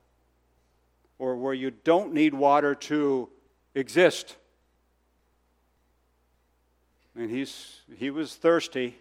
or 1.19 1.37
where 1.37 1.55
you 1.55 1.71
don't 1.71 2.13
need 2.13 2.35
water 2.35 2.75
to 2.75 3.29
exist. 3.75 4.37
And 7.17 7.31
he's, 7.31 7.81
he 7.97 8.11
was 8.11 8.35
thirsty. 8.35 8.97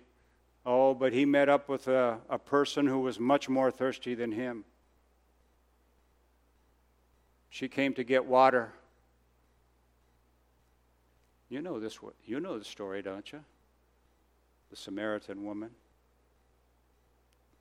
Oh, 0.65 0.93
but 0.93 1.11
he 1.11 1.25
met 1.25 1.49
up 1.49 1.67
with 1.67 1.87
a, 1.87 2.19
a 2.29 2.39
person 2.39 2.87
who 2.87 2.99
was 2.99 3.19
much 3.19 3.49
more 3.49 3.69
thirsty 3.69 4.15
than 4.15 4.31
him. 4.31 4.63
She 7.49 7.67
came 7.67 7.93
to 7.95 8.03
get 8.03 8.25
water. 8.25 8.73
You 11.49 11.61
know 11.61 11.79
this 11.79 11.99
you 12.25 12.39
know 12.39 12.57
the 12.57 12.65
story, 12.65 13.01
don't 13.01 13.31
you? 13.31 13.43
The 14.71 14.75
Samaritan 14.75 15.45
woman. 15.45 15.71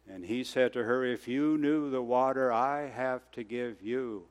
And 0.08 0.24
he 0.24 0.44
said 0.44 0.72
to 0.72 0.84
her, 0.84 1.04
If 1.04 1.28
you 1.28 1.58
knew 1.58 1.90
the 1.90 2.02
water 2.02 2.52
I 2.52 2.88
have 2.88 3.30
to 3.32 3.44
give 3.44 3.82
you, 3.82 4.24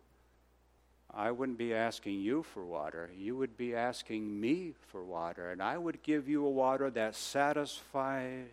I 1.14 1.32
wouldn't 1.32 1.58
be 1.58 1.74
asking 1.74 2.22
you 2.22 2.44
for 2.44 2.64
water. 2.64 3.10
You 3.18 3.36
would 3.36 3.58
be 3.58 3.76
asking 3.76 4.40
me 4.40 4.74
for 4.88 5.04
water. 5.04 5.52
And 5.52 5.62
I 5.62 5.78
would 5.78 6.04
give 6.04 6.30
you 6.30 6.46
a 6.46 6.50
water 6.50 6.90
that 6.92 7.16
satisfies. 7.16 8.46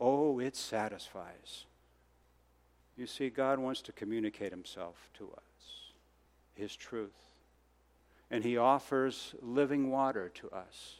Oh, 0.00 0.38
it 0.38 0.56
satisfies. 0.56 1.66
You 2.96 3.06
see, 3.06 3.28
God 3.28 3.58
wants 3.58 3.82
to 3.82 3.92
communicate 3.92 4.50
himself 4.50 5.10
to 5.14 5.24
us, 5.36 5.92
his 6.54 6.74
truth. 6.74 7.10
And 8.30 8.42
he 8.42 8.56
offers 8.56 9.34
living 9.42 9.90
water 9.90 10.30
to 10.36 10.50
us. 10.50 10.96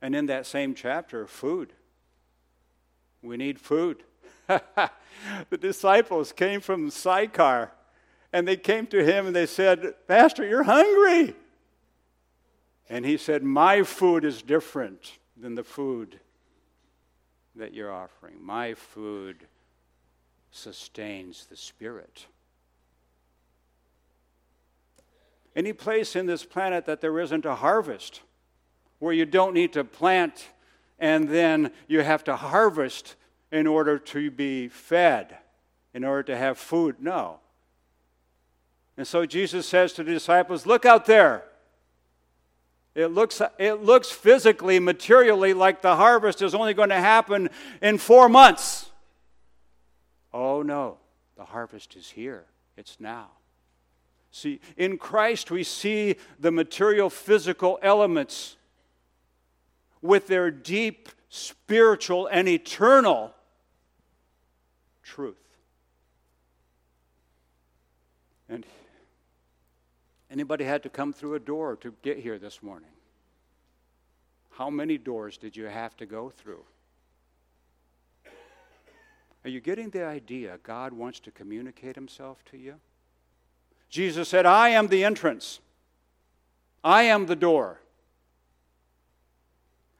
And 0.00 0.14
in 0.14 0.26
that 0.26 0.46
same 0.46 0.74
chapter, 0.74 1.26
food. 1.26 1.72
We 3.20 3.36
need 3.36 3.60
food. 3.60 4.04
the 5.50 5.58
disciples 5.58 6.32
came 6.32 6.60
from 6.60 6.90
Sychar 6.90 7.70
and 8.32 8.46
they 8.46 8.56
came 8.56 8.86
to 8.88 9.04
him 9.04 9.26
and 9.26 9.36
they 9.36 9.46
said, 9.46 9.94
Pastor, 10.06 10.46
you're 10.46 10.64
hungry. 10.64 11.34
And 12.88 13.04
he 13.04 13.16
said, 13.16 13.42
My 13.42 13.82
food 13.82 14.24
is 14.24 14.42
different 14.42 15.18
than 15.36 15.54
the 15.54 15.64
food 15.64 16.18
that 17.54 17.74
you're 17.74 17.92
offering. 17.92 18.42
My 18.42 18.74
food 18.74 19.46
sustains 20.50 21.46
the 21.46 21.56
spirit. 21.56 22.26
any 25.58 25.72
place 25.72 26.14
in 26.14 26.26
this 26.26 26.44
planet 26.44 26.86
that 26.86 27.00
there 27.00 27.18
isn't 27.18 27.44
a 27.44 27.56
harvest, 27.56 28.22
where 29.00 29.12
you 29.12 29.26
don't 29.26 29.52
need 29.52 29.72
to 29.72 29.82
plant 29.82 30.50
and 31.00 31.28
then 31.28 31.72
you 31.88 32.00
have 32.00 32.22
to 32.22 32.36
harvest 32.36 33.16
in 33.50 33.66
order 33.66 33.98
to 33.98 34.30
be 34.30 34.68
fed, 34.68 35.36
in 35.94 36.04
order 36.04 36.22
to 36.24 36.36
have 36.36 36.58
food. 36.58 36.96
No. 37.00 37.40
And 38.96 39.06
so 39.06 39.24
Jesus 39.26 39.66
says 39.66 39.92
to 39.94 40.04
the 40.04 40.12
disciples, 40.12 40.66
Look 40.66 40.84
out 40.84 41.06
there. 41.06 41.44
It 42.94 43.08
looks, 43.08 43.40
it 43.58 43.82
looks 43.84 44.10
physically, 44.10 44.80
materially 44.80 45.54
like 45.54 45.82
the 45.82 45.94
harvest 45.94 46.42
is 46.42 46.54
only 46.54 46.74
going 46.74 46.88
to 46.88 46.96
happen 46.96 47.48
in 47.80 47.96
four 47.96 48.28
months. 48.28 48.90
Oh 50.32 50.62
no, 50.62 50.98
the 51.36 51.44
harvest 51.44 51.94
is 51.94 52.10
here, 52.10 52.44
it's 52.76 52.98
now. 52.98 53.28
See, 54.32 54.60
in 54.76 54.98
Christ, 54.98 55.50
we 55.50 55.62
see 55.62 56.16
the 56.38 56.50
material, 56.50 57.08
physical 57.08 57.78
elements 57.82 58.56
with 60.02 60.26
their 60.26 60.50
deep 60.50 61.08
spiritual 61.28 62.26
and 62.26 62.48
eternal 62.48 63.32
truth. 65.08 65.36
And 68.48 68.64
anybody 70.30 70.64
had 70.64 70.82
to 70.82 70.90
come 70.90 71.12
through 71.12 71.34
a 71.34 71.40
door 71.40 71.76
to 71.76 71.94
get 72.02 72.18
here 72.18 72.38
this 72.38 72.62
morning? 72.62 72.90
How 74.50 74.70
many 74.70 74.98
doors 74.98 75.38
did 75.38 75.56
you 75.56 75.64
have 75.64 75.96
to 75.96 76.06
go 76.06 76.30
through? 76.30 76.64
Are 79.44 79.50
you 79.50 79.60
getting 79.60 79.88
the 79.90 80.04
idea 80.04 80.58
God 80.62 80.92
wants 80.92 81.20
to 81.20 81.30
communicate 81.30 81.94
himself 81.94 82.44
to 82.50 82.58
you? 82.58 82.74
Jesus 83.88 84.28
said, 84.28 84.44
I 84.44 84.70
am 84.70 84.88
the 84.88 85.04
entrance. 85.04 85.60
I 86.84 87.04
am 87.04 87.26
the 87.26 87.36
door. 87.36 87.80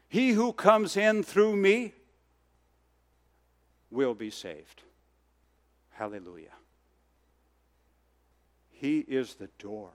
He 0.08 0.30
who 0.32 0.52
comes 0.52 0.96
in 0.96 1.22
through 1.22 1.56
me 1.56 1.94
will 3.90 4.14
be 4.14 4.30
saved. 4.30 4.82
Hallelujah. 5.98 6.54
He 8.70 9.00
is 9.00 9.34
the 9.34 9.48
door. 9.58 9.90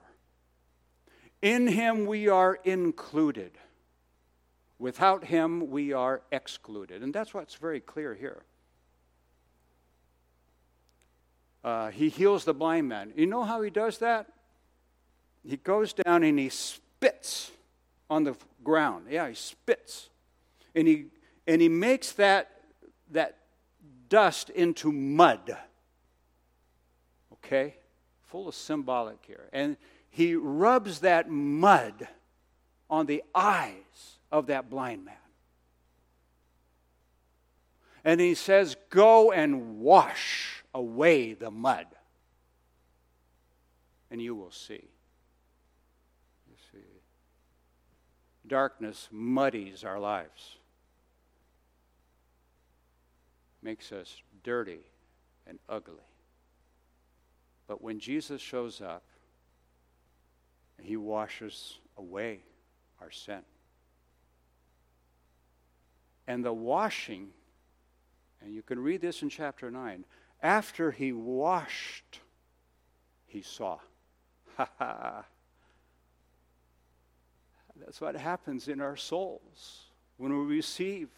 In 1.40 1.66
him 1.66 2.04
we 2.04 2.28
are 2.28 2.58
included. 2.62 3.52
Without 4.78 5.24
him 5.24 5.70
we 5.70 5.94
are 5.94 6.20
excluded. 6.30 7.02
And 7.02 7.14
that's 7.14 7.32
what's 7.32 7.54
very 7.54 7.80
clear 7.80 8.12
here. 8.14 8.42
Uh, 11.64 11.88
he 11.88 12.10
heals 12.10 12.44
the 12.44 12.52
blind 12.52 12.86
man. 12.86 13.14
You 13.16 13.24
know 13.24 13.44
how 13.44 13.62
he 13.62 13.70
does 13.70 13.96
that? 13.98 14.26
He 15.42 15.56
goes 15.56 15.94
down 15.94 16.22
and 16.22 16.38
he 16.38 16.50
spits 16.50 17.50
on 18.10 18.24
the 18.24 18.36
ground. 18.62 19.06
Yeah, 19.08 19.26
he 19.26 19.34
spits. 19.34 20.10
And 20.74 20.86
he, 20.86 21.06
and 21.46 21.62
he 21.62 21.70
makes 21.70 22.12
that, 22.12 22.60
that 23.12 23.38
dust 24.10 24.50
into 24.50 24.92
mud. 24.92 25.56
Okay? 27.44 27.74
Full 28.22 28.48
of 28.48 28.54
symbolic 28.54 29.18
here. 29.26 29.48
And 29.52 29.76
he 30.10 30.34
rubs 30.34 31.00
that 31.00 31.28
mud 31.28 32.08
on 32.88 33.06
the 33.06 33.22
eyes 33.34 34.18
of 34.30 34.46
that 34.46 34.70
blind 34.70 35.04
man. 35.04 35.14
And 38.04 38.20
he 38.20 38.34
says, 38.34 38.76
Go 38.90 39.32
and 39.32 39.80
wash 39.80 40.62
away 40.74 41.32
the 41.32 41.50
mud, 41.50 41.86
and 44.10 44.20
you 44.20 44.34
will 44.34 44.50
see. 44.50 44.74
You 44.74 46.56
see. 46.72 46.78
Darkness 48.46 49.08
muddies 49.10 49.84
our 49.84 49.98
lives, 49.98 50.56
makes 53.62 53.90
us 53.90 54.20
dirty 54.42 54.80
and 55.46 55.58
ugly. 55.68 55.96
But 57.66 57.82
when 57.82 57.98
Jesus 57.98 58.40
shows 58.40 58.80
up, 58.80 59.02
he 60.80 60.96
washes 60.96 61.78
away 61.96 62.40
our 63.00 63.10
sin. 63.10 63.42
And 66.26 66.44
the 66.44 66.52
washing, 66.52 67.28
and 68.40 68.54
you 68.54 68.62
can 68.62 68.78
read 68.78 69.00
this 69.00 69.22
in 69.22 69.28
chapter 69.28 69.70
9, 69.70 70.04
after 70.42 70.90
he 70.90 71.12
washed, 71.12 72.20
he 73.26 73.42
saw. 73.42 73.78
Ha 74.56 74.68
ha. 74.78 75.24
That's 77.76 78.00
what 78.00 78.14
happens 78.14 78.68
in 78.68 78.80
our 78.80 78.96
souls 78.96 79.86
when 80.16 80.32
we 80.38 80.56
receive 80.56 81.08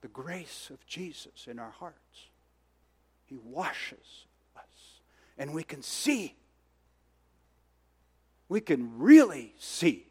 the 0.00 0.08
grace 0.08 0.70
of 0.70 0.84
Jesus 0.86 1.46
in 1.48 1.58
our 1.58 1.70
hearts. 1.70 2.28
He 3.24 3.36
washes 3.36 4.26
and 5.38 5.52
we 5.54 5.62
can 5.62 5.82
see. 5.82 6.34
We 8.48 8.60
can 8.60 8.98
really 8.98 9.54
see. 9.58 10.06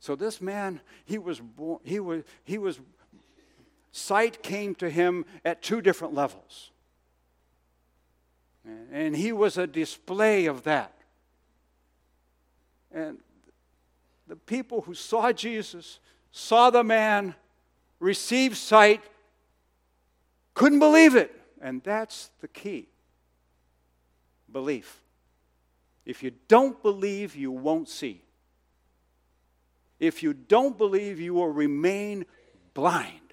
So 0.00 0.14
this 0.14 0.40
man, 0.40 0.80
he 1.04 1.18
was 1.18 1.40
born, 1.40 1.80
he 1.84 2.00
was, 2.00 2.22
he 2.44 2.58
was 2.58 2.80
sight 3.92 4.42
came 4.42 4.74
to 4.76 4.88
him 4.88 5.24
at 5.44 5.62
two 5.62 5.80
different 5.80 6.14
levels. 6.14 6.70
And 8.92 9.16
he 9.16 9.32
was 9.32 9.58
a 9.58 9.66
display 9.66 10.46
of 10.46 10.64
that. 10.64 10.92
And 12.92 13.18
the 14.26 14.36
people 14.36 14.82
who 14.82 14.94
saw 14.94 15.32
Jesus, 15.32 16.00
saw 16.32 16.70
the 16.70 16.82
man, 16.82 17.34
received 18.00 18.56
sight, 18.56 19.02
couldn't 20.54 20.80
believe 20.80 21.14
it. 21.14 21.32
And 21.60 21.82
that's 21.82 22.30
the 22.40 22.48
key 22.48 22.88
belief. 24.50 25.00
If 26.04 26.22
you 26.22 26.32
don't 26.48 26.80
believe, 26.82 27.34
you 27.34 27.50
won't 27.50 27.88
see. 27.88 28.22
If 29.98 30.22
you 30.22 30.34
don't 30.34 30.76
believe, 30.76 31.20
you 31.20 31.34
will 31.34 31.48
remain 31.48 32.26
blind 32.74 33.26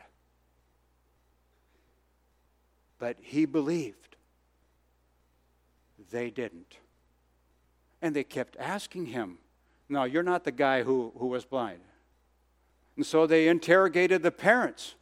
but 3.04 3.18
he 3.20 3.44
believed. 3.44 4.16
They 6.10 6.30
didn't. 6.30 6.78
And 8.02 8.16
they 8.16 8.24
kept 8.24 8.56
asking 8.58 9.08
him, 9.08 9.40
No, 9.90 10.06
you're 10.06 10.24
not 10.24 10.46
the 10.46 10.54
guy 10.54 10.84
who, 10.84 11.12
who 11.18 11.28
was 11.28 11.44
blind. 11.44 11.82
And 12.96 13.06
so 13.06 13.28
they 13.28 13.50
interrogated 13.50 14.24
the 14.24 14.32
parents. 14.32 14.96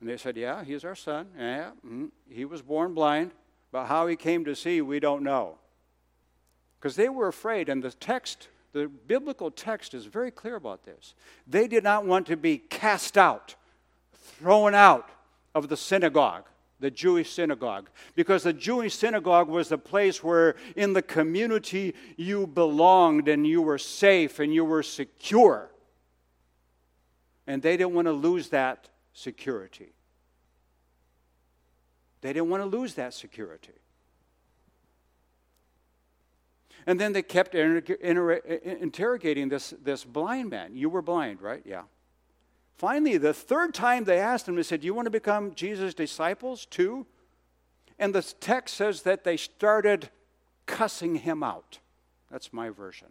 And 0.00 0.10
they 0.10 0.18
said, 0.18 0.36
Yeah, 0.36 0.64
he's 0.64 0.84
our 0.84 0.94
son. 0.94 1.28
Yeah, 1.38 1.70
mm, 1.82 2.10
he 2.28 2.44
was 2.44 2.60
born 2.60 2.92
blind. 2.92 3.30
But 3.72 3.86
how 3.86 4.06
he 4.06 4.16
came 4.16 4.44
to 4.44 4.54
see, 4.54 4.80
we 4.80 5.00
don't 5.00 5.22
know. 5.22 5.58
Because 6.78 6.96
they 6.96 7.08
were 7.08 7.28
afraid, 7.28 7.68
and 7.68 7.82
the 7.82 7.90
text, 7.90 8.48
the 8.72 8.88
biblical 8.88 9.50
text 9.50 9.94
is 9.94 10.06
very 10.06 10.30
clear 10.30 10.56
about 10.56 10.84
this. 10.84 11.14
They 11.46 11.66
did 11.66 11.84
not 11.84 12.06
want 12.06 12.26
to 12.28 12.36
be 12.36 12.58
cast 12.58 13.18
out, 13.18 13.54
thrown 14.12 14.74
out 14.74 15.10
of 15.54 15.68
the 15.68 15.76
synagogue 15.76 16.44
the 16.80 16.90
Jewish 16.90 17.32
synagogue. 17.32 17.88
Because 18.14 18.42
the 18.42 18.52
Jewish 18.52 18.94
synagogue 18.94 19.48
was 19.48 19.68
the 19.68 19.78
place 19.78 20.22
where 20.22 20.56
in 20.74 20.92
the 20.92 21.02
community 21.02 21.94
you 22.16 22.46
belonged 22.46 23.28
and 23.28 23.46
you 23.46 23.62
were 23.62 23.78
safe 23.78 24.38
and 24.38 24.52
you 24.52 24.64
were 24.64 24.82
secure. 24.82 25.70
And 27.46 27.62
they 27.62 27.76
didn't 27.76 27.94
want 27.94 28.06
to 28.06 28.12
lose 28.12 28.48
that 28.50 28.88
security. 29.12 29.92
They 32.26 32.32
didn't 32.32 32.50
want 32.50 32.64
to 32.64 32.76
lose 32.76 32.94
that 32.94 33.14
security. 33.14 33.70
And 36.84 36.98
then 36.98 37.12
they 37.12 37.22
kept 37.22 37.54
inter- 37.54 37.94
inter- 38.00 38.32
interrogating 38.32 39.48
this, 39.48 39.72
this 39.80 40.02
blind 40.02 40.50
man. 40.50 40.74
You 40.74 40.88
were 40.88 41.02
blind, 41.02 41.40
right? 41.40 41.62
Yeah. 41.64 41.82
Finally, 42.74 43.18
the 43.18 43.32
third 43.32 43.74
time 43.74 44.02
they 44.02 44.18
asked 44.18 44.48
him, 44.48 44.56
they 44.56 44.64
said, 44.64 44.80
Do 44.80 44.86
you 44.86 44.94
want 44.94 45.06
to 45.06 45.10
become 45.10 45.54
Jesus' 45.54 45.94
disciples 45.94 46.66
too? 46.66 47.06
And 47.96 48.12
the 48.12 48.22
text 48.22 48.74
says 48.74 49.02
that 49.02 49.22
they 49.22 49.36
started 49.36 50.10
cussing 50.66 51.14
him 51.14 51.44
out. 51.44 51.78
That's 52.28 52.52
my 52.52 52.70
version. 52.70 53.08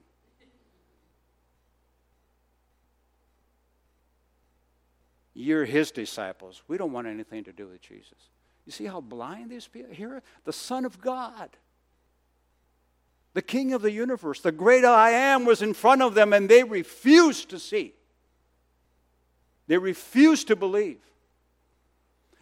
You're 5.33 5.63
his 5.63 5.91
disciples. 5.91 6.63
We 6.67 6.77
don't 6.77 6.91
want 6.91 7.07
anything 7.07 7.45
to 7.45 7.53
do 7.53 7.67
with 7.67 7.81
Jesus. 7.81 8.29
You 8.65 8.71
see 8.71 8.85
how 8.85 9.01
blind 9.01 9.51
these 9.51 9.67
people 9.67 9.93
here? 9.93 10.21
The 10.43 10.53
Son 10.53 10.85
of 10.85 10.99
God, 10.99 11.49
the 13.33 13.41
King 13.41 13.73
of 13.73 13.81
the 13.81 13.91
universe, 13.91 14.41
the 14.41 14.51
great 14.51 14.83
I 14.83 15.11
am 15.11 15.45
was 15.45 15.61
in 15.61 15.73
front 15.73 16.01
of 16.01 16.15
them, 16.15 16.33
and 16.33 16.49
they 16.49 16.63
refused 16.63 17.49
to 17.49 17.59
see. 17.59 17.93
They 19.67 19.77
refused 19.77 20.47
to 20.47 20.55
believe. 20.55 20.99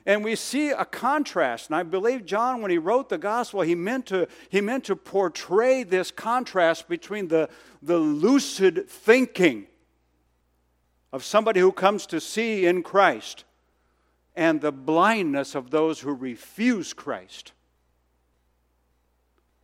And 0.06 0.24
we 0.24 0.36
see 0.36 0.70
a 0.70 0.84
contrast. 0.84 1.70
And 1.70 1.76
I 1.78 1.84
believe 1.84 2.26
John, 2.26 2.62
when 2.62 2.72
he 2.72 2.78
wrote 2.78 3.08
the 3.08 3.18
gospel, 3.18 3.62
he 3.62 3.76
meant 3.76 4.06
to, 4.08 4.28
he 4.50 4.60
meant 4.60 4.84
to 4.86 4.98
portray 4.98 5.84
this 5.84 6.12
contrast 6.12 6.90
between 6.90 7.30
the, 7.30 7.50
the 7.82 7.98
lucid 7.98 8.90
thinking 8.90 9.68
of 11.14 11.24
somebody 11.24 11.62
who 11.62 11.72
comes 11.72 12.06
to 12.08 12.20
see 12.20 12.66
in 12.66 12.84
Christ 12.84 13.46
and 14.36 14.62
the 14.62 14.72
blindness 14.72 15.56
of 15.56 15.69
those 15.69 16.00
who 16.00 16.13
refuse 16.13 16.93
Christ. 16.93 17.52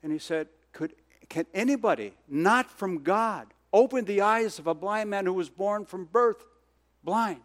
And 0.03 0.11
he 0.11 0.19
said, 0.19 0.47
Could, 0.71 0.93
Can 1.27 1.45
anybody 1.53 2.13
not 2.27 2.69
from 2.69 3.03
God 3.03 3.47
open 3.73 4.05
the 4.05 4.21
eyes 4.21 4.59
of 4.59 4.67
a 4.67 4.73
blind 4.73 5.09
man 5.09 5.25
who 5.25 5.33
was 5.33 5.49
born 5.49 5.85
from 5.85 6.05
birth 6.05 6.45
blind? 7.03 7.41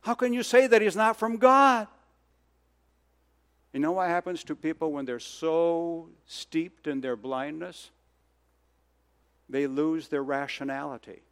How 0.00 0.14
can 0.14 0.32
you 0.32 0.42
say 0.42 0.66
that 0.66 0.82
he's 0.82 0.96
not 0.96 1.16
from 1.16 1.38
God? 1.38 1.88
You 3.72 3.80
know 3.80 3.92
what 3.92 4.08
happens 4.08 4.44
to 4.44 4.54
people 4.54 4.92
when 4.92 5.04
they're 5.04 5.18
so 5.18 6.08
steeped 6.26 6.86
in 6.86 7.00
their 7.00 7.16
blindness? 7.16 7.90
They 9.48 9.66
lose 9.66 10.08
their 10.08 10.22
rationality. 10.22 11.22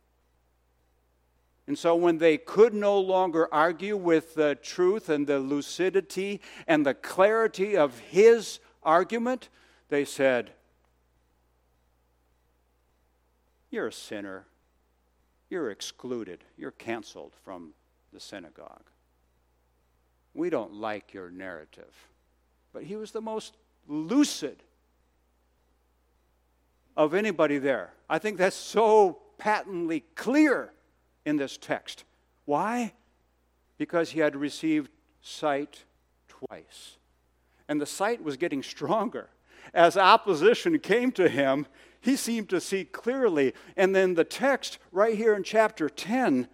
And 1.67 1.79
so, 1.79 1.95
when 1.95 2.19
they 2.19 2.39
could 2.39 2.75
no 2.75 2.99
longer 2.99 3.49
argue 3.53 3.97
with 3.97 4.35
the 4.35 4.57
truth 4.57 5.09
and 5.09 5.27
the 5.27 5.39
lucidity 5.39 6.41
and 6.67 6.85
the 6.85 6.95
clarity 6.95 7.77
of 7.77 7.99
his 8.01 8.59
argument, 8.83 9.49
they 9.89 10.05
said, 10.05 10.53
You're 13.71 13.89
a 13.89 13.93
sinner. 13.93 14.47
You're 15.51 15.71
excluded. 15.71 16.45
You're 16.57 16.73
canceled 16.73 17.35
from 17.45 17.75
the 18.13 18.21
synagogue. 18.21 18.85
We 20.35 20.51
don't 20.51 20.75
like 20.75 21.15
your 21.15 21.31
narrative. 21.31 21.95
But 22.73 22.85
he 22.85 22.97
was 22.97 23.13
the 23.13 23.21
most 23.21 23.57
lucid 23.87 24.63
of 26.97 27.15
anybody 27.15 27.59
there. 27.59 27.93
I 28.09 28.19
think 28.19 28.39
that's 28.39 28.57
so 28.57 29.19
patently 29.39 30.05
clear 30.15 30.73
in 31.25 31.37
this 31.37 31.57
text. 31.57 32.05
Why? 32.45 32.93
Because 33.79 34.11
he 34.11 34.21
had 34.21 34.37
received 34.37 34.91
sight 35.21 35.85
twice. 36.29 36.97
And 37.69 37.81
the 37.81 37.87
sight 37.87 38.23
was 38.23 38.37
getting 38.37 38.63
stronger. 38.63 39.29
As 39.73 39.97
opposition 39.97 40.79
came 40.79 41.13
to 41.13 41.29
him, 41.29 41.67
he 42.01 42.17
seemed 42.17 42.49
to 42.51 42.61
see 42.61 42.85
clearly. 42.85 43.55
And 43.77 43.95
then 43.95 44.15
the 44.15 44.25
text 44.25 44.79
right 44.91 45.17
here 45.17 45.35
in 45.35 45.45
chapter 45.45 45.89
10 45.89 46.49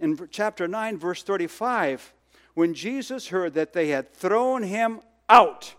in 0.00 0.28
chapter 0.30 0.66
9, 0.66 0.98
verse 0.98 1.22
35, 1.22 2.14
when 2.54 2.74
Jesus 2.74 3.28
heard 3.28 3.54
that 3.54 3.74
they 3.74 3.88
had 3.88 4.12
thrown 4.12 4.62
him 4.62 5.00
out, 5.28 5.74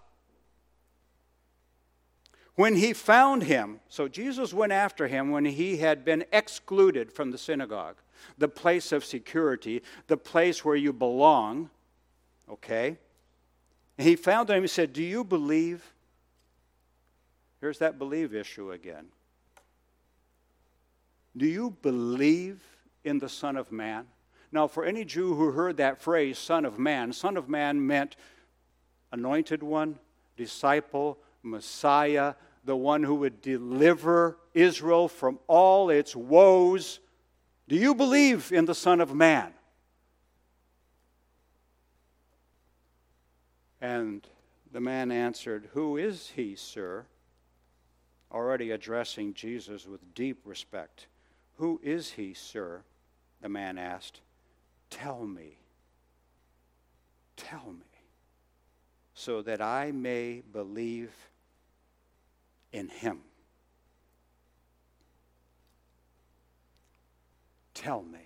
when 2.61 2.75
he 2.75 2.93
found 2.93 3.41
him, 3.41 3.79
so 3.89 4.07
Jesus 4.07 4.53
went 4.53 4.71
after 4.71 5.07
him 5.07 5.31
when 5.31 5.45
he 5.45 5.77
had 5.77 6.05
been 6.05 6.23
excluded 6.31 7.11
from 7.11 7.31
the 7.31 7.37
synagogue, 7.37 7.95
the 8.37 8.47
place 8.47 8.91
of 8.91 9.03
security, 9.03 9.81
the 10.05 10.15
place 10.15 10.63
where 10.63 10.75
you 10.75 10.93
belong, 10.93 11.71
okay? 12.47 12.97
And 13.97 14.07
he 14.07 14.15
found 14.15 14.47
him, 14.51 14.61
he 14.61 14.67
said, 14.67 14.93
Do 14.93 15.01
you 15.01 15.23
believe? 15.23 15.91
Here's 17.61 17.79
that 17.79 17.97
believe 17.97 18.35
issue 18.35 18.71
again. 18.71 19.07
Do 21.35 21.47
you 21.47 21.75
believe 21.81 22.61
in 23.03 23.19
the 23.19 23.29
Son 23.29 23.57
of 23.57 23.71
Man. 23.71 24.05
Now, 24.51 24.67
for 24.67 24.85
any 24.85 25.05
Jew 25.05 25.33
who 25.33 25.51
heard 25.51 25.77
that 25.77 26.01
phrase, 26.01 26.37
Son 26.37 26.65
of 26.65 26.77
Man, 26.77 27.13
Son 27.13 27.37
of 27.37 27.49
Man 27.49 27.85
meant 27.85 28.15
anointed 29.11 29.63
one, 29.63 29.97
disciple, 30.37 31.17
Messiah, 31.43 32.35
the 32.63 32.75
one 32.75 33.03
who 33.03 33.15
would 33.15 33.41
deliver 33.41 34.37
Israel 34.53 35.07
from 35.07 35.39
all 35.47 35.89
its 35.89 36.15
woes. 36.15 36.99
Do 37.67 37.75
you 37.75 37.95
believe 37.95 38.51
in 38.51 38.65
the 38.65 38.75
Son 38.75 39.01
of 39.01 39.13
Man? 39.13 39.53
And 43.79 44.27
the 44.71 44.81
man 44.81 45.11
answered, 45.11 45.69
Who 45.73 45.97
is 45.97 46.31
he, 46.35 46.55
sir? 46.55 47.05
Already 48.31 48.71
addressing 48.71 49.33
Jesus 49.33 49.87
with 49.87 50.13
deep 50.13 50.41
respect. 50.45 51.07
Who 51.57 51.79
is 51.83 52.11
he, 52.11 52.33
sir? 52.33 52.83
the 53.41 53.49
man 53.49 53.77
asked. 53.77 54.21
Tell 54.89 55.25
me, 55.25 55.57
tell 57.35 57.73
me, 57.73 57.85
so 59.13 59.41
that 59.41 59.61
I 59.61 59.91
may 59.91 60.41
believe 60.51 61.11
in 62.71 62.89
him. 62.89 63.19
Tell 67.73 68.01
me. 68.03 68.19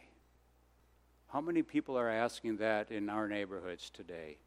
How 1.27 1.41
many 1.41 1.63
people 1.63 1.97
are 1.97 2.09
asking 2.09 2.57
that 2.57 2.91
in 2.91 3.09
our 3.09 3.27
neighborhoods 3.27 3.89
today? 3.89 4.37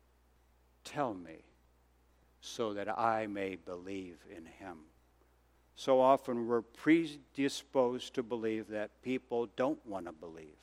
Tell 0.84 1.12
me, 1.12 1.44
so 2.40 2.74
that 2.74 2.98
I 2.98 3.26
may 3.26 3.56
believe 3.56 4.16
in 4.34 4.46
him. 4.46 4.78
So 5.74 6.00
often 6.00 6.46
we're 6.46 6.62
predisposed 6.62 8.14
to 8.14 8.22
believe 8.22 8.68
that 8.68 9.02
people 9.02 9.48
don't 9.56 9.84
want 9.86 10.06
to 10.06 10.12
believe. 10.12 10.56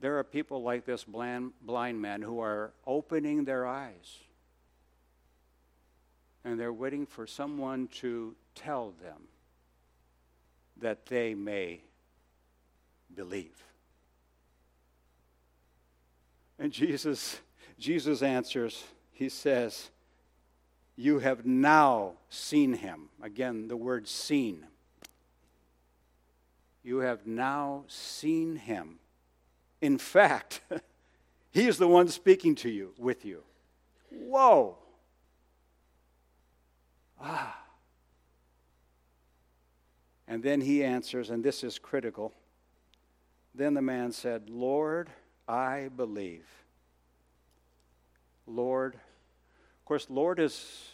There 0.00 0.18
are 0.18 0.24
people 0.24 0.62
like 0.62 0.84
this 0.84 1.04
blind, 1.04 1.52
blind 1.60 2.00
man 2.00 2.22
who 2.22 2.40
are 2.40 2.72
opening 2.86 3.44
their 3.44 3.66
eyes 3.66 4.18
and 6.44 6.58
they're 6.58 6.72
waiting 6.72 7.06
for 7.06 7.26
someone 7.26 7.88
to 7.88 8.34
tell 8.54 8.92
them 9.02 9.28
that 10.76 11.06
they 11.06 11.34
may 11.34 11.80
believe. 13.14 13.64
And 16.58 16.72
Jesus, 16.72 17.40
Jesus 17.78 18.22
answers, 18.22 18.84
he 19.12 19.28
says, 19.28 19.90
you 20.98 21.20
have 21.20 21.46
now 21.46 22.14
seen 22.28 22.74
him. 22.74 23.08
Again, 23.22 23.68
the 23.68 23.76
word 23.76 24.08
seen. 24.08 24.66
You 26.82 26.98
have 26.98 27.24
now 27.24 27.84
seen 27.86 28.56
him. 28.56 28.98
In 29.80 29.96
fact, 29.96 30.60
he 31.52 31.68
is 31.68 31.78
the 31.78 31.86
one 31.86 32.08
speaking 32.08 32.56
to 32.56 32.68
you, 32.68 32.94
with 32.98 33.24
you. 33.24 33.44
Whoa. 34.10 34.76
Ah. 37.20 37.58
And 40.26 40.42
then 40.42 40.60
he 40.60 40.84
answers, 40.84 41.30
and 41.30 41.42
this 41.42 41.64
is 41.64 41.78
critical. 41.78 42.34
Then 43.54 43.74
the 43.74 43.82
man 43.82 44.12
said, 44.12 44.50
Lord, 44.50 45.08
I 45.48 45.88
believe. 45.96 46.46
Lord, 48.46 48.94
Of 48.94 49.84
course, 49.84 50.06
Lord 50.10 50.38
is 50.38 50.90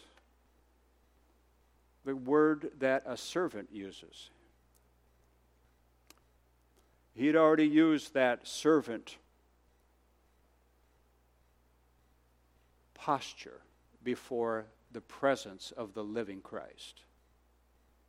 the 2.05 2.15
word 2.15 2.71
that 2.79 3.03
a 3.05 3.17
servant 3.17 3.69
uses. 3.71 4.29
He'd 7.13 7.35
already 7.35 7.67
used 7.67 8.13
that 8.13 8.47
servant 8.47 9.17
posture 12.93 13.61
before 14.03 14.65
the 14.95 15.01
presence 15.01 15.73
of 15.75 15.93
the 15.93 16.03
living 16.03 16.39
Christ. 16.39 17.01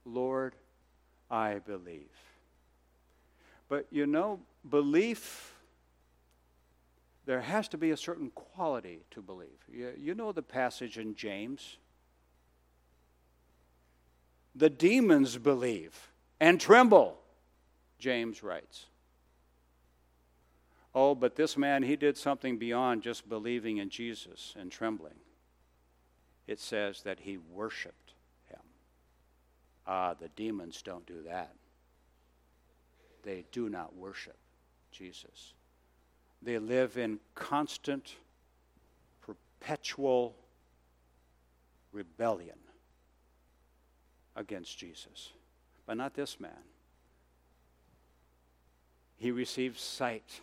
Lord, 0.04 0.54
I 1.28 1.58
believe. 1.58 2.12
But 3.68 3.88
you 3.90 4.06
know, 4.06 4.38
belief 4.70 5.52
there 7.24 7.40
has 7.40 7.66
to 7.70 7.76
be 7.76 7.90
a 7.90 7.96
certain 7.96 8.30
quality 8.30 9.00
to 9.10 9.20
believe. 9.20 9.48
You, 9.68 9.94
you 9.98 10.14
know 10.14 10.30
the 10.30 10.44
passage 10.44 10.96
in 10.96 11.16
James. 11.16 11.78
The 14.54 14.70
demons 14.70 15.36
believe 15.36 16.12
and 16.38 16.60
tremble, 16.60 17.18
James 17.98 18.44
writes. 18.44 18.86
Oh, 20.94 21.16
but 21.16 21.34
this 21.34 21.56
man, 21.56 21.82
he 21.82 21.96
did 21.96 22.16
something 22.16 22.58
beyond 22.58 23.02
just 23.02 23.28
believing 23.28 23.78
in 23.78 23.90
Jesus 23.90 24.54
and 24.56 24.70
trembling. 24.70 25.14
It 26.46 26.60
says 26.60 27.02
that 27.02 27.20
he 27.20 27.38
worshiped 27.38 28.14
him. 28.48 28.60
Ah, 29.86 30.14
the 30.14 30.28
demons 30.28 30.82
don't 30.82 31.06
do 31.06 31.22
that. 31.26 31.54
They 33.22 33.44
do 33.50 33.68
not 33.68 33.96
worship 33.96 34.36
Jesus. 34.92 35.54
They 36.40 36.58
live 36.58 36.96
in 36.96 37.18
constant, 37.34 38.14
perpetual 39.20 40.36
rebellion 41.92 42.58
against 44.36 44.78
Jesus. 44.78 45.30
But 45.86 45.96
not 45.96 46.14
this 46.14 46.38
man. 46.38 46.52
He 49.16 49.30
received 49.30 49.78
sight. 49.78 50.40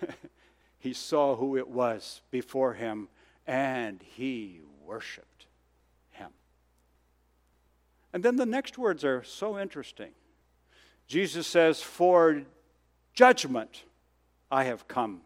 he 0.78 0.92
saw 0.92 1.34
who 1.34 1.56
it 1.56 1.66
was 1.66 2.20
before 2.30 2.74
him 2.74 3.08
and 3.46 4.02
he 4.02 4.60
worshiped 4.84 5.46
him. 6.10 6.30
And 8.12 8.22
then 8.22 8.36
the 8.36 8.46
next 8.46 8.78
words 8.78 9.04
are 9.04 9.22
so 9.22 9.58
interesting. 9.58 10.12
Jesus 11.06 11.46
says, 11.46 11.80
For 11.80 12.42
judgment 13.12 13.84
I 14.50 14.64
have 14.64 14.88
come 14.88 15.22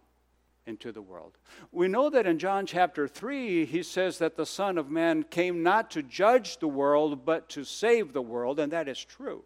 into 0.67 0.93
the 0.93 1.03
world. 1.03 1.39
We 1.73 1.89
know 1.89 2.11
that 2.11 2.27
in 2.27 2.39
John 2.39 2.67
chapter 2.67 3.09
3, 3.09 3.65
he 3.65 3.83
says 3.83 4.19
that 4.19 4.37
the 4.37 4.47
Son 4.47 4.77
of 4.77 4.91
Man 4.91 5.23
came 5.23 5.63
not 5.63 5.91
to 5.93 6.03
judge 6.03 6.59
the 6.59 6.69
world, 6.69 7.25
but 7.25 7.49
to 7.51 7.65
save 7.65 8.13
the 8.13 8.23
world, 8.23 8.61
and 8.61 8.71
that 8.73 8.89
is 8.89 9.03
true. 9.03 9.45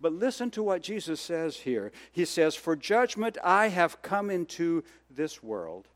But 0.00 0.12
listen 0.12 0.50
to 0.52 0.62
what 0.62 0.82
Jesus 0.82 1.20
says 1.20 1.56
here. 1.56 1.90
He 2.12 2.24
says, 2.24 2.54
For 2.54 2.76
judgment 2.76 3.36
I 3.42 3.68
have 3.68 4.02
come 4.02 4.30
into 4.30 4.84
this 5.10 5.42
world, 5.42 5.88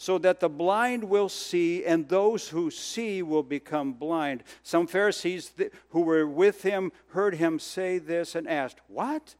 so 0.00 0.16
that 0.16 0.40
the 0.40 0.48
blind 0.48 1.04
will 1.04 1.28
see, 1.28 1.84
and 1.84 2.08
those 2.08 2.48
who 2.48 2.70
see 2.70 3.20
will 3.22 3.42
become 3.42 3.92
blind. 3.92 4.42
Some 4.62 4.86
Pharisees 4.86 5.52
who 5.90 6.00
were 6.00 6.26
with 6.26 6.62
him 6.62 6.90
heard 7.08 7.34
him 7.34 7.58
say 7.58 7.98
this 7.98 8.34
and 8.34 8.48
asked, 8.48 8.78
What? 8.88 9.34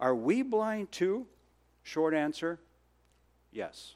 Are 0.00 0.16
we 0.16 0.42
blind 0.42 0.90
too? 0.90 1.28
Short 1.84 2.12
answer 2.12 2.58
yes. 3.52 3.94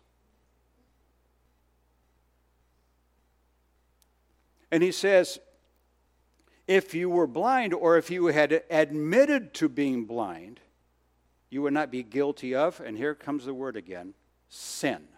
And 4.70 4.84
he 4.84 4.92
says, 4.92 5.40
if 6.68 6.94
you 6.94 7.10
were 7.10 7.26
blind 7.26 7.74
or 7.74 7.98
if 7.98 8.08
you 8.08 8.26
had 8.26 8.62
admitted 8.70 9.52
to 9.54 9.68
being 9.68 10.04
blind, 10.04 10.60
you 11.50 11.60
would 11.62 11.72
not 11.72 11.90
be 11.90 12.04
guilty 12.04 12.54
of, 12.54 12.78
and 12.78 12.96
here 12.96 13.16
comes 13.16 13.46
the 13.46 13.54
word 13.54 13.74
again 13.74 14.14
sin. 14.48 15.08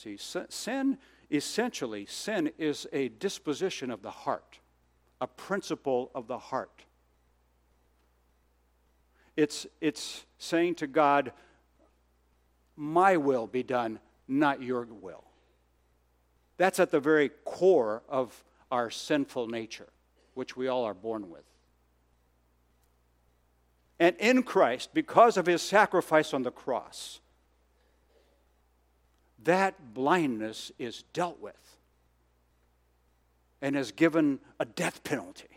See, 0.00 0.16
sin, 0.16 0.98
essentially, 1.28 2.06
sin 2.06 2.52
is 2.56 2.86
a 2.92 3.08
disposition 3.08 3.90
of 3.90 4.00
the 4.00 4.12
heart, 4.12 4.60
a 5.20 5.26
principle 5.26 6.12
of 6.14 6.28
the 6.28 6.38
heart. 6.38 6.84
It's, 9.36 9.66
it's 9.80 10.24
saying 10.38 10.76
to 10.76 10.86
God, 10.86 11.32
My 12.76 13.16
will 13.16 13.48
be 13.48 13.64
done, 13.64 13.98
not 14.28 14.62
your 14.62 14.86
will. 14.88 15.24
That's 16.58 16.78
at 16.78 16.92
the 16.92 17.00
very 17.00 17.30
core 17.44 18.04
of 18.08 18.44
our 18.70 18.90
sinful 18.90 19.48
nature, 19.48 19.88
which 20.34 20.56
we 20.56 20.68
all 20.68 20.84
are 20.84 20.94
born 20.94 21.28
with. 21.28 21.42
And 23.98 24.14
in 24.20 24.44
Christ, 24.44 24.90
because 24.94 25.36
of 25.36 25.46
his 25.46 25.60
sacrifice 25.60 26.32
on 26.32 26.44
the 26.44 26.52
cross, 26.52 27.18
that 29.48 29.94
blindness 29.94 30.70
is 30.78 31.04
dealt 31.14 31.40
with 31.40 31.76
and 33.62 33.74
is 33.74 33.92
given 33.92 34.40
a 34.60 34.66
death 34.66 35.02
penalty. 35.02 35.48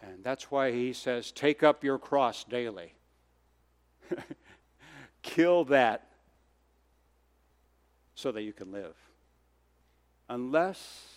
And 0.00 0.24
that's 0.24 0.50
why 0.50 0.72
he 0.72 0.94
says, 0.94 1.30
Take 1.32 1.62
up 1.62 1.84
your 1.84 1.98
cross 1.98 2.44
daily. 2.44 2.94
Kill 5.22 5.64
that 5.66 6.06
so 8.14 8.32
that 8.32 8.42
you 8.42 8.52
can 8.54 8.72
live 8.72 8.94
unless 10.28 11.08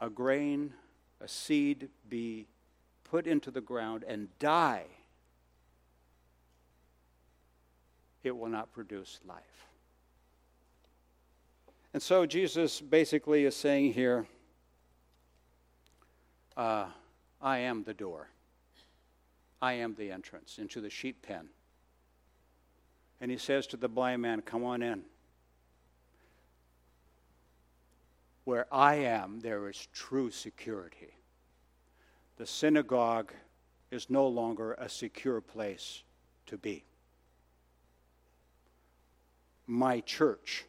a 0.00 0.10
grain, 0.10 0.74
a 1.20 1.28
seed 1.28 1.88
be 2.08 2.46
put 3.04 3.26
into 3.26 3.50
the 3.50 3.60
ground 3.60 4.04
and 4.06 4.28
die, 4.38 4.84
it 8.26 8.36
will 8.36 8.48
not 8.48 8.72
produce 8.72 9.20
life. 9.26 9.66
And 11.94 12.02
so 12.02 12.26
Jesus 12.26 12.80
basically 12.80 13.44
is 13.44 13.56
saying 13.56 13.94
here, 13.94 14.26
uh, 16.56 16.86
I 17.40 17.58
am 17.58 17.84
the 17.84 17.94
door. 17.94 18.28
I 19.62 19.74
am 19.74 19.94
the 19.94 20.10
entrance 20.10 20.58
into 20.58 20.80
the 20.80 20.90
sheep 20.90 21.22
pen. 21.22 21.48
And 23.20 23.30
he 23.30 23.38
says 23.38 23.66
to 23.68 23.76
the 23.76 23.88
blind 23.88 24.22
man, 24.22 24.42
Come 24.42 24.64
on 24.64 24.82
in. 24.82 25.02
Where 28.44 28.66
I 28.72 28.96
am, 28.96 29.40
there 29.40 29.68
is 29.68 29.88
true 29.92 30.30
security. 30.30 31.14
The 32.36 32.46
synagogue 32.46 33.32
is 33.90 34.10
no 34.10 34.26
longer 34.28 34.74
a 34.74 34.88
secure 34.88 35.40
place 35.40 36.02
to 36.46 36.58
be. 36.58 36.84
My 39.66 40.00
church, 40.00 40.64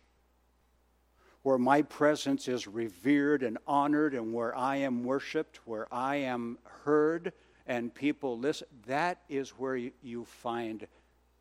where 1.44 1.58
my 1.58 1.82
presence 1.82 2.48
is 2.48 2.68
revered 2.68 3.44
and 3.44 3.58
honored, 3.68 4.14
and 4.14 4.34
where 4.34 4.56
I 4.56 4.78
am 4.78 5.04
worshiped, 5.04 5.60
where 5.66 5.88
I 5.94 6.18
am 6.18 6.58
heard, 6.84 7.34
and 7.66 7.94
people 7.94 8.38
listen, 8.38 8.68
that 8.86 9.22
is 9.30 9.52
where 9.52 9.76
you 9.76 10.26
find 10.26 10.88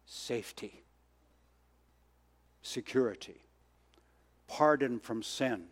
safety, 0.05 0.83
security, 2.63 3.41
pardon 4.49 4.99
from 4.99 5.23
sin 5.23 5.67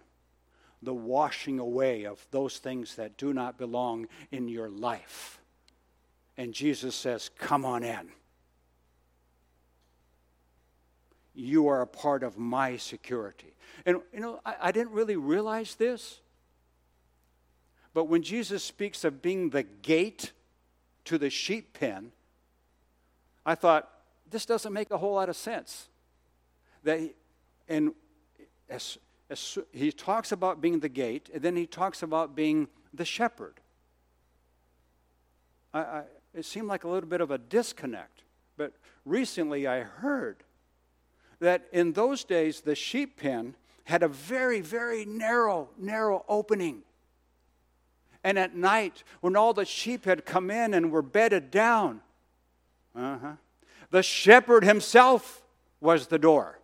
the 0.84 0.94
washing 0.94 1.58
away 1.58 2.04
of 2.04 2.24
those 2.30 2.58
things 2.58 2.96
that 2.96 3.16
do 3.16 3.32
not 3.32 3.58
belong 3.58 4.06
in 4.30 4.48
your 4.48 4.68
life. 4.68 5.40
And 6.36 6.52
Jesus 6.52 6.94
says, 6.94 7.30
Come 7.38 7.64
on 7.64 7.82
in. 7.82 8.08
You 11.34 11.68
are 11.68 11.82
a 11.82 11.86
part 11.86 12.22
of 12.22 12.38
my 12.38 12.76
security. 12.76 13.54
And, 13.84 14.00
you 14.12 14.20
know, 14.20 14.40
I, 14.46 14.54
I 14.62 14.72
didn't 14.72 14.92
really 14.92 15.16
realize 15.16 15.74
this. 15.74 16.20
But 17.92 18.04
when 18.04 18.22
Jesus 18.22 18.62
speaks 18.62 19.04
of 19.04 19.22
being 19.22 19.50
the 19.50 19.62
gate 19.62 20.32
to 21.04 21.18
the 21.18 21.30
sheep 21.30 21.78
pen, 21.78 22.12
I 23.44 23.54
thought, 23.54 23.90
this 24.30 24.46
doesn't 24.46 24.72
make 24.72 24.90
a 24.90 24.98
whole 24.98 25.14
lot 25.14 25.28
of 25.28 25.36
sense. 25.36 25.88
That, 26.82 27.00
and 27.68 27.92
as 28.68 28.98
he 29.72 29.92
talks 29.92 30.32
about 30.32 30.60
being 30.60 30.80
the 30.80 30.88
gate, 30.88 31.30
and 31.32 31.42
then 31.42 31.56
he 31.56 31.66
talks 31.66 32.02
about 32.02 32.34
being 32.34 32.68
the 32.92 33.04
shepherd. 33.04 33.60
I, 35.72 35.80
I, 35.80 36.02
it 36.34 36.44
seemed 36.44 36.68
like 36.68 36.84
a 36.84 36.88
little 36.88 37.08
bit 37.08 37.20
of 37.20 37.30
a 37.30 37.38
disconnect. 37.38 38.22
But 38.56 38.72
recently 39.04 39.66
I 39.66 39.80
heard 39.80 40.42
that 41.44 41.66
in 41.72 41.92
those 41.92 42.24
days 42.24 42.62
the 42.62 42.74
sheep 42.74 43.18
pen 43.18 43.54
had 43.84 44.02
a 44.02 44.08
very, 44.08 44.62
very 44.62 45.04
narrow, 45.04 45.68
narrow 45.78 46.24
opening. 46.26 46.82
And 48.24 48.38
at 48.38 48.56
night, 48.56 49.04
when 49.20 49.36
all 49.36 49.52
the 49.52 49.66
sheep 49.66 50.06
had 50.06 50.24
come 50.24 50.50
in 50.50 50.72
and 50.72 50.90
were 50.90 51.02
bedded 51.02 51.50
down, 51.50 52.00
uh-huh, 52.96 53.34
the 53.90 54.02
shepherd 54.02 54.64
himself 54.64 55.42
was 55.80 56.06
the 56.06 56.18
door. 56.18 56.60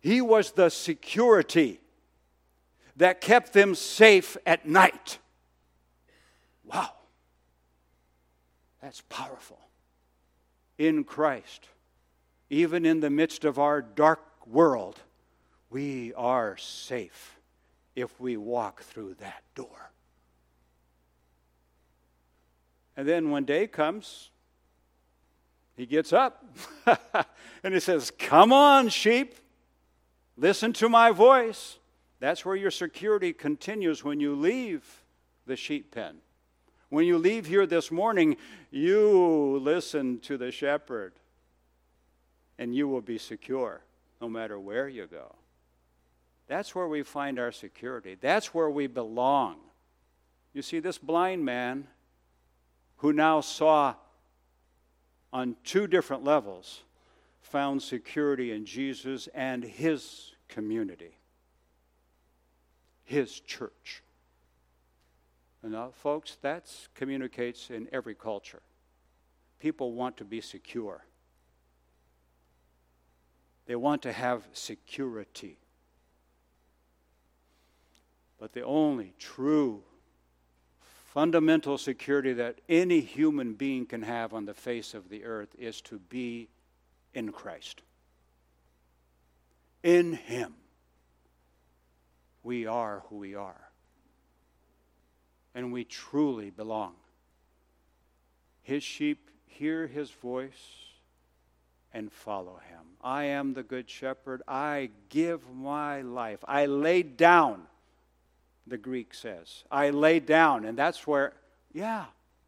He 0.00 0.20
was 0.20 0.52
the 0.52 0.70
security 0.70 1.80
that 2.94 3.20
kept 3.20 3.52
them 3.52 3.74
safe 3.74 4.36
at 4.46 4.68
night. 4.68 5.18
Wow. 6.64 6.92
That's 8.80 9.02
powerful. 9.08 9.58
In 10.78 11.02
Christ, 11.02 11.66
even 12.50 12.86
in 12.86 13.00
the 13.00 13.10
midst 13.10 13.44
of 13.44 13.58
our 13.58 13.82
dark 13.82 14.20
world, 14.46 15.00
we 15.70 16.12
are 16.14 16.56
safe 16.56 17.36
if 17.94 18.20
we 18.20 18.36
walk 18.36 18.82
through 18.82 19.14
that 19.14 19.42
door. 19.54 19.90
And 22.96 23.06
then 23.06 23.30
when 23.30 23.44
day 23.44 23.66
comes, 23.66 24.30
he 25.76 25.84
gets 25.84 26.12
up 26.12 26.44
and 27.62 27.74
he 27.74 27.80
says, 27.80 28.10
Come 28.18 28.52
on, 28.52 28.88
sheep. 28.88 29.34
Listen 30.36 30.72
to 30.74 30.88
my 30.88 31.10
voice. 31.10 31.78
That's 32.20 32.44
where 32.44 32.56
your 32.56 32.70
security 32.70 33.32
continues 33.32 34.02
when 34.02 34.20
you 34.20 34.34
leave 34.34 35.02
the 35.46 35.56
sheep 35.56 35.94
pen. 35.94 36.16
When 36.88 37.04
you 37.04 37.18
leave 37.18 37.46
here 37.46 37.66
this 37.66 37.90
morning, 37.90 38.36
you 38.70 39.58
listen 39.62 40.20
to 40.20 40.38
the 40.38 40.50
shepherd, 40.50 41.12
and 42.58 42.74
you 42.74 42.88
will 42.88 43.00
be 43.00 43.18
secure 43.18 43.82
no 44.20 44.28
matter 44.28 44.58
where 44.58 44.88
you 44.88 45.06
go. 45.06 45.34
That's 46.48 46.74
where 46.74 46.86
we 46.86 47.02
find 47.02 47.38
our 47.38 47.52
security. 47.52 48.16
That's 48.20 48.54
where 48.54 48.70
we 48.70 48.86
belong. 48.86 49.56
You 50.52 50.62
see, 50.62 50.78
this 50.78 50.98
blind 50.98 51.44
man 51.44 51.88
who 52.98 53.12
now 53.12 53.40
saw 53.40 53.94
on 55.32 55.56
two 55.64 55.86
different 55.86 56.24
levels 56.24 56.82
found 57.42 57.82
security 57.82 58.52
in 58.52 58.64
Jesus 58.64 59.28
and 59.34 59.62
his 59.62 60.32
community, 60.48 61.18
his 63.04 63.40
church. 63.40 64.02
And 65.62 65.72
now, 65.72 65.90
folks, 65.90 66.36
that 66.42 66.70
communicates 66.94 67.70
in 67.70 67.88
every 67.92 68.14
culture. 68.14 68.62
people 69.58 69.92
want 69.92 70.16
to 70.18 70.24
be 70.24 70.40
secure. 70.40 71.04
They 73.66 73.76
want 73.76 74.02
to 74.02 74.12
have 74.12 74.46
security. 74.52 75.58
But 78.38 78.52
the 78.52 78.62
only 78.62 79.14
true 79.18 79.82
fundamental 81.12 81.78
security 81.78 82.32
that 82.34 82.60
any 82.68 83.00
human 83.00 83.54
being 83.54 83.86
can 83.86 84.02
have 84.02 84.34
on 84.34 84.44
the 84.44 84.54
face 84.54 84.94
of 84.94 85.08
the 85.08 85.24
earth 85.24 85.54
is 85.58 85.80
to 85.80 85.98
be 85.98 86.48
in 87.14 87.32
Christ. 87.32 87.82
In 89.82 90.12
Him, 90.12 90.54
we 92.42 92.66
are 92.66 93.02
who 93.08 93.16
we 93.16 93.34
are. 93.34 93.70
And 95.54 95.72
we 95.72 95.84
truly 95.84 96.50
belong. 96.50 96.94
His 98.62 98.82
sheep 98.82 99.30
hear 99.46 99.86
His 99.86 100.10
voice 100.10 100.85
and 101.96 102.12
follow 102.12 102.60
Him. 102.68 102.84
I 103.02 103.24
am 103.24 103.54
the 103.54 103.62
Good 103.62 103.88
Shepherd. 103.88 104.42
I 104.46 104.90
give 105.08 105.40
my 105.50 106.02
life. 106.02 106.44
I 106.46 106.66
lay 106.66 107.02
down 107.02 107.62
the 108.66 108.76
Greek 108.76 109.14
says. 109.14 109.64
I 109.70 109.88
lay 109.90 110.20
down, 110.20 110.66
and 110.66 110.76
that's 110.76 111.06
where, 111.06 111.32
yeah, 111.72 112.04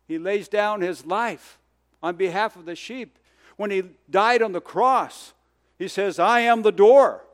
he 0.07 0.19
lays 0.19 0.49
down 0.49 0.83
his 0.83 1.07
life 1.07 1.59
on 2.03 2.17
behalf 2.17 2.57
of 2.57 2.67
the 2.67 2.77
sheep. 2.77 3.19
When 3.57 3.71
he 3.71 3.85
died 4.11 4.43
on 4.43 4.53
the 4.53 4.61
cross, 4.61 5.33
he 5.79 5.89
says, 5.89 6.19
I 6.19 6.41
am 6.41 6.61
the 6.61 6.73
door. 6.73 7.25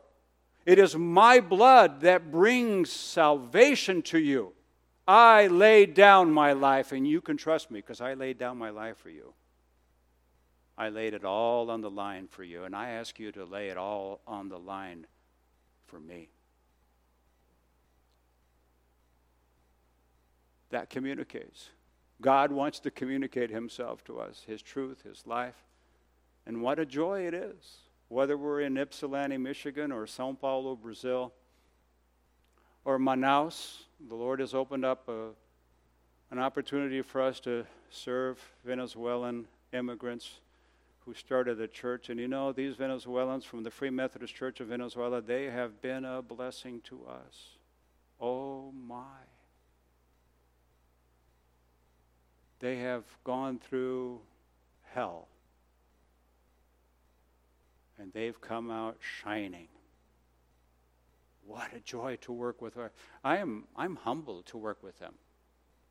It 0.64 0.78
is 0.78 0.96
my 0.96 1.40
blood 1.40 2.02
that 2.02 2.30
brings 2.30 2.92
salvation 2.92 4.02
to 4.02 4.18
you. 4.18 4.52
I 5.08 5.48
laid 5.48 5.94
down 5.94 6.30
my 6.30 6.52
life, 6.52 6.92
and 6.92 7.08
you 7.08 7.20
can 7.20 7.36
trust 7.36 7.72
me 7.72 7.80
because 7.80 8.00
I 8.00 8.14
laid 8.14 8.38
down 8.38 8.56
my 8.56 8.70
life 8.70 8.98
for 8.98 9.10
you. 9.10 9.34
I 10.76 10.88
laid 10.88 11.14
it 11.14 11.24
all 11.24 11.70
on 11.70 11.80
the 11.80 11.90
line 11.90 12.26
for 12.28 12.42
you, 12.42 12.64
and 12.64 12.74
I 12.74 12.90
ask 12.90 13.18
you 13.18 13.30
to 13.32 13.44
lay 13.44 13.68
it 13.68 13.76
all 13.76 14.20
on 14.26 14.48
the 14.48 14.58
line 14.58 15.06
for 15.86 16.00
me. 16.00 16.28
that 20.74 20.90
communicates. 20.90 21.70
God 22.20 22.50
wants 22.50 22.80
to 22.80 22.90
communicate 22.90 23.48
Himself 23.48 24.02
to 24.06 24.18
us, 24.18 24.42
His 24.44 24.60
truth, 24.60 25.04
His 25.04 25.24
life. 25.24 25.54
And 26.46 26.62
what 26.62 26.80
a 26.80 26.84
joy 26.84 27.28
it 27.28 27.32
is, 27.32 27.76
whether 28.08 28.36
we're 28.36 28.60
in 28.60 28.76
Ypsilanti, 28.76 29.36
Michigan, 29.36 29.92
or 29.92 30.04
Sao 30.08 30.32
Paulo, 30.32 30.74
Brazil, 30.74 31.32
or 32.84 32.98
Manaus. 32.98 33.84
The 34.08 34.16
Lord 34.16 34.40
has 34.40 34.52
opened 34.52 34.84
up 34.84 35.08
a, 35.08 35.28
an 36.32 36.40
opportunity 36.40 37.02
for 37.02 37.22
us 37.22 37.38
to 37.40 37.64
serve 37.90 38.40
Venezuelan 38.64 39.46
immigrants 39.72 40.40
who 41.05 41.14
started 41.14 41.59
the 41.59 41.68
church. 41.68 42.09
And 42.09 42.18
you 42.18 42.28
know, 42.28 42.52
these 42.52 42.76
Venezuelans 42.76 43.44
from 43.44 43.62
the 43.62 43.70
Free 43.70 43.90
Methodist 43.90 44.34
Church 44.34 44.61
of 44.61 44.68
Venezuela, 44.68 45.20
they 45.20 45.44
have 45.44 45.80
been 45.82 46.05
a 46.05 46.22
blessing 46.22 46.80
to 46.84 47.05
us. 47.07 47.57
Oh 48.20 48.72
my. 48.72 49.02
They 52.61 52.76
have 52.78 53.05
gone 53.24 53.59
through 53.59 54.20
hell. 54.92 55.28
And 57.98 58.12
they've 58.12 58.40
come 58.40 58.70
out 58.70 58.96
shining. 59.00 59.68
What 61.46 61.74
a 61.74 61.80
joy 61.80 62.16
to 62.22 62.32
work 62.32 62.62
with. 62.62 62.74
Her. 62.74 62.90
I 63.22 63.36
am 63.36 63.64
I'm 63.76 63.96
humbled 63.96 64.46
to 64.46 64.57
work 64.57 64.82
with 64.82 64.98
them. 64.98 65.14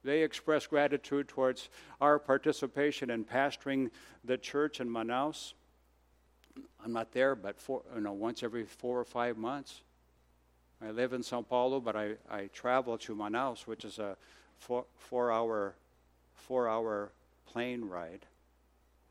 They 0.03 0.21
express 0.21 0.67
gratitude 0.67 1.27
towards 1.27 1.69
our 2.01 2.19
participation 2.19 3.09
in 3.09 3.23
pastoring 3.23 3.89
the 4.23 4.37
church 4.37 4.79
in 4.79 4.89
Manaus. 4.89 5.53
I'm 6.83 6.91
not 6.91 7.13
there, 7.13 7.35
but 7.35 7.59
four, 7.59 7.81
you 7.95 8.01
know, 8.01 8.11
once 8.11 8.43
every 8.43 8.65
four 8.65 8.99
or 8.99 9.05
five 9.05 9.37
months. 9.37 9.81
I 10.85 10.91
live 10.91 11.13
in 11.13 11.23
Sao 11.23 11.41
Paulo, 11.41 11.79
but 11.79 11.95
I, 11.95 12.15
I 12.29 12.49
travel 12.53 12.97
to 12.99 13.15
Manaus, 13.15 13.65
which 13.65 13.85
is 13.85 13.99
a 13.99 14.17
four, 14.59 14.85
four 14.97 15.31
hour 15.31 15.75
four 16.35 16.67
hour 16.67 17.11
plane 17.45 17.85
ride. 17.85 18.25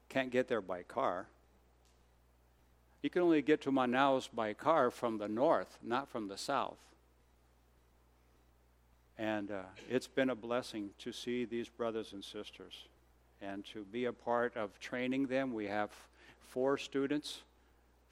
Can't 0.08 0.30
get 0.30 0.48
there 0.48 0.60
by 0.60 0.82
car. 0.82 1.26
You 3.00 3.10
can 3.10 3.22
only 3.22 3.42
get 3.42 3.62
to 3.62 3.72
Manaus 3.72 4.28
by 4.32 4.52
car 4.52 4.90
from 4.90 5.18
the 5.18 5.28
north, 5.28 5.78
not 5.82 6.08
from 6.08 6.28
the 6.28 6.36
south. 6.36 6.78
And 9.18 9.50
uh, 9.50 9.62
it's 9.90 10.08
been 10.08 10.30
a 10.30 10.34
blessing 10.34 10.90
to 10.98 11.12
see 11.12 11.44
these 11.44 11.68
brothers 11.68 12.12
and 12.12 12.24
sisters 12.24 12.86
and 13.40 13.64
to 13.66 13.84
be 13.84 14.06
a 14.06 14.12
part 14.12 14.56
of 14.56 14.78
training 14.80 15.26
them. 15.26 15.52
We 15.52 15.66
have 15.66 15.90
four 16.48 16.78
students 16.78 17.42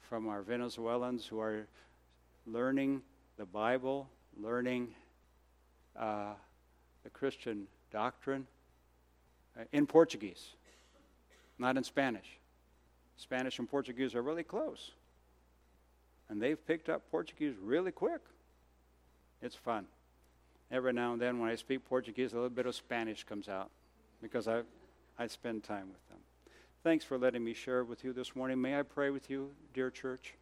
from 0.01 0.27
our 0.27 0.41
Venezuelans 0.41 1.25
who 1.25 1.39
are 1.39 1.67
learning 2.45 3.01
the 3.37 3.45
Bible, 3.45 4.09
learning 4.37 4.89
uh, 5.97 6.33
the 7.03 7.09
Christian 7.09 7.67
doctrine, 7.91 8.45
uh, 9.59 9.63
in 9.71 9.85
Portuguese, 9.87 10.49
not 11.57 11.77
in 11.77 11.83
Spanish. 11.83 12.37
Spanish 13.17 13.59
and 13.59 13.69
Portuguese 13.69 14.15
are 14.15 14.21
really 14.21 14.43
close. 14.43 14.91
And 16.29 16.41
they've 16.41 16.65
picked 16.65 16.89
up 16.89 17.09
Portuguese 17.11 17.55
really 17.61 17.91
quick. 17.91 18.21
It's 19.41 19.55
fun. 19.55 19.85
Every 20.71 20.93
now 20.93 21.11
and 21.11 21.21
then, 21.21 21.39
when 21.39 21.49
I 21.49 21.55
speak 21.55 21.83
Portuguese, 21.85 22.31
a 22.31 22.35
little 22.35 22.49
bit 22.49 22.65
of 22.65 22.75
Spanish 22.75 23.25
comes 23.25 23.49
out 23.49 23.69
because 24.21 24.47
I, 24.47 24.61
I 25.19 25.27
spend 25.27 25.63
time 25.63 25.89
with 25.89 26.07
them. 26.07 26.19
Thanks 26.83 27.03
for 27.03 27.17
letting 27.17 27.43
me 27.43 27.53
share 27.53 27.83
with 27.83 28.03
you 28.05 28.13
this 28.13 28.35
morning. 28.35 28.61
May 28.61 28.79
I 28.79 28.83
pray 28.83 29.09
with 29.09 29.29
you, 29.29 29.51
dear 29.73 29.91
church? 29.91 30.35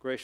Gracious 0.00 0.22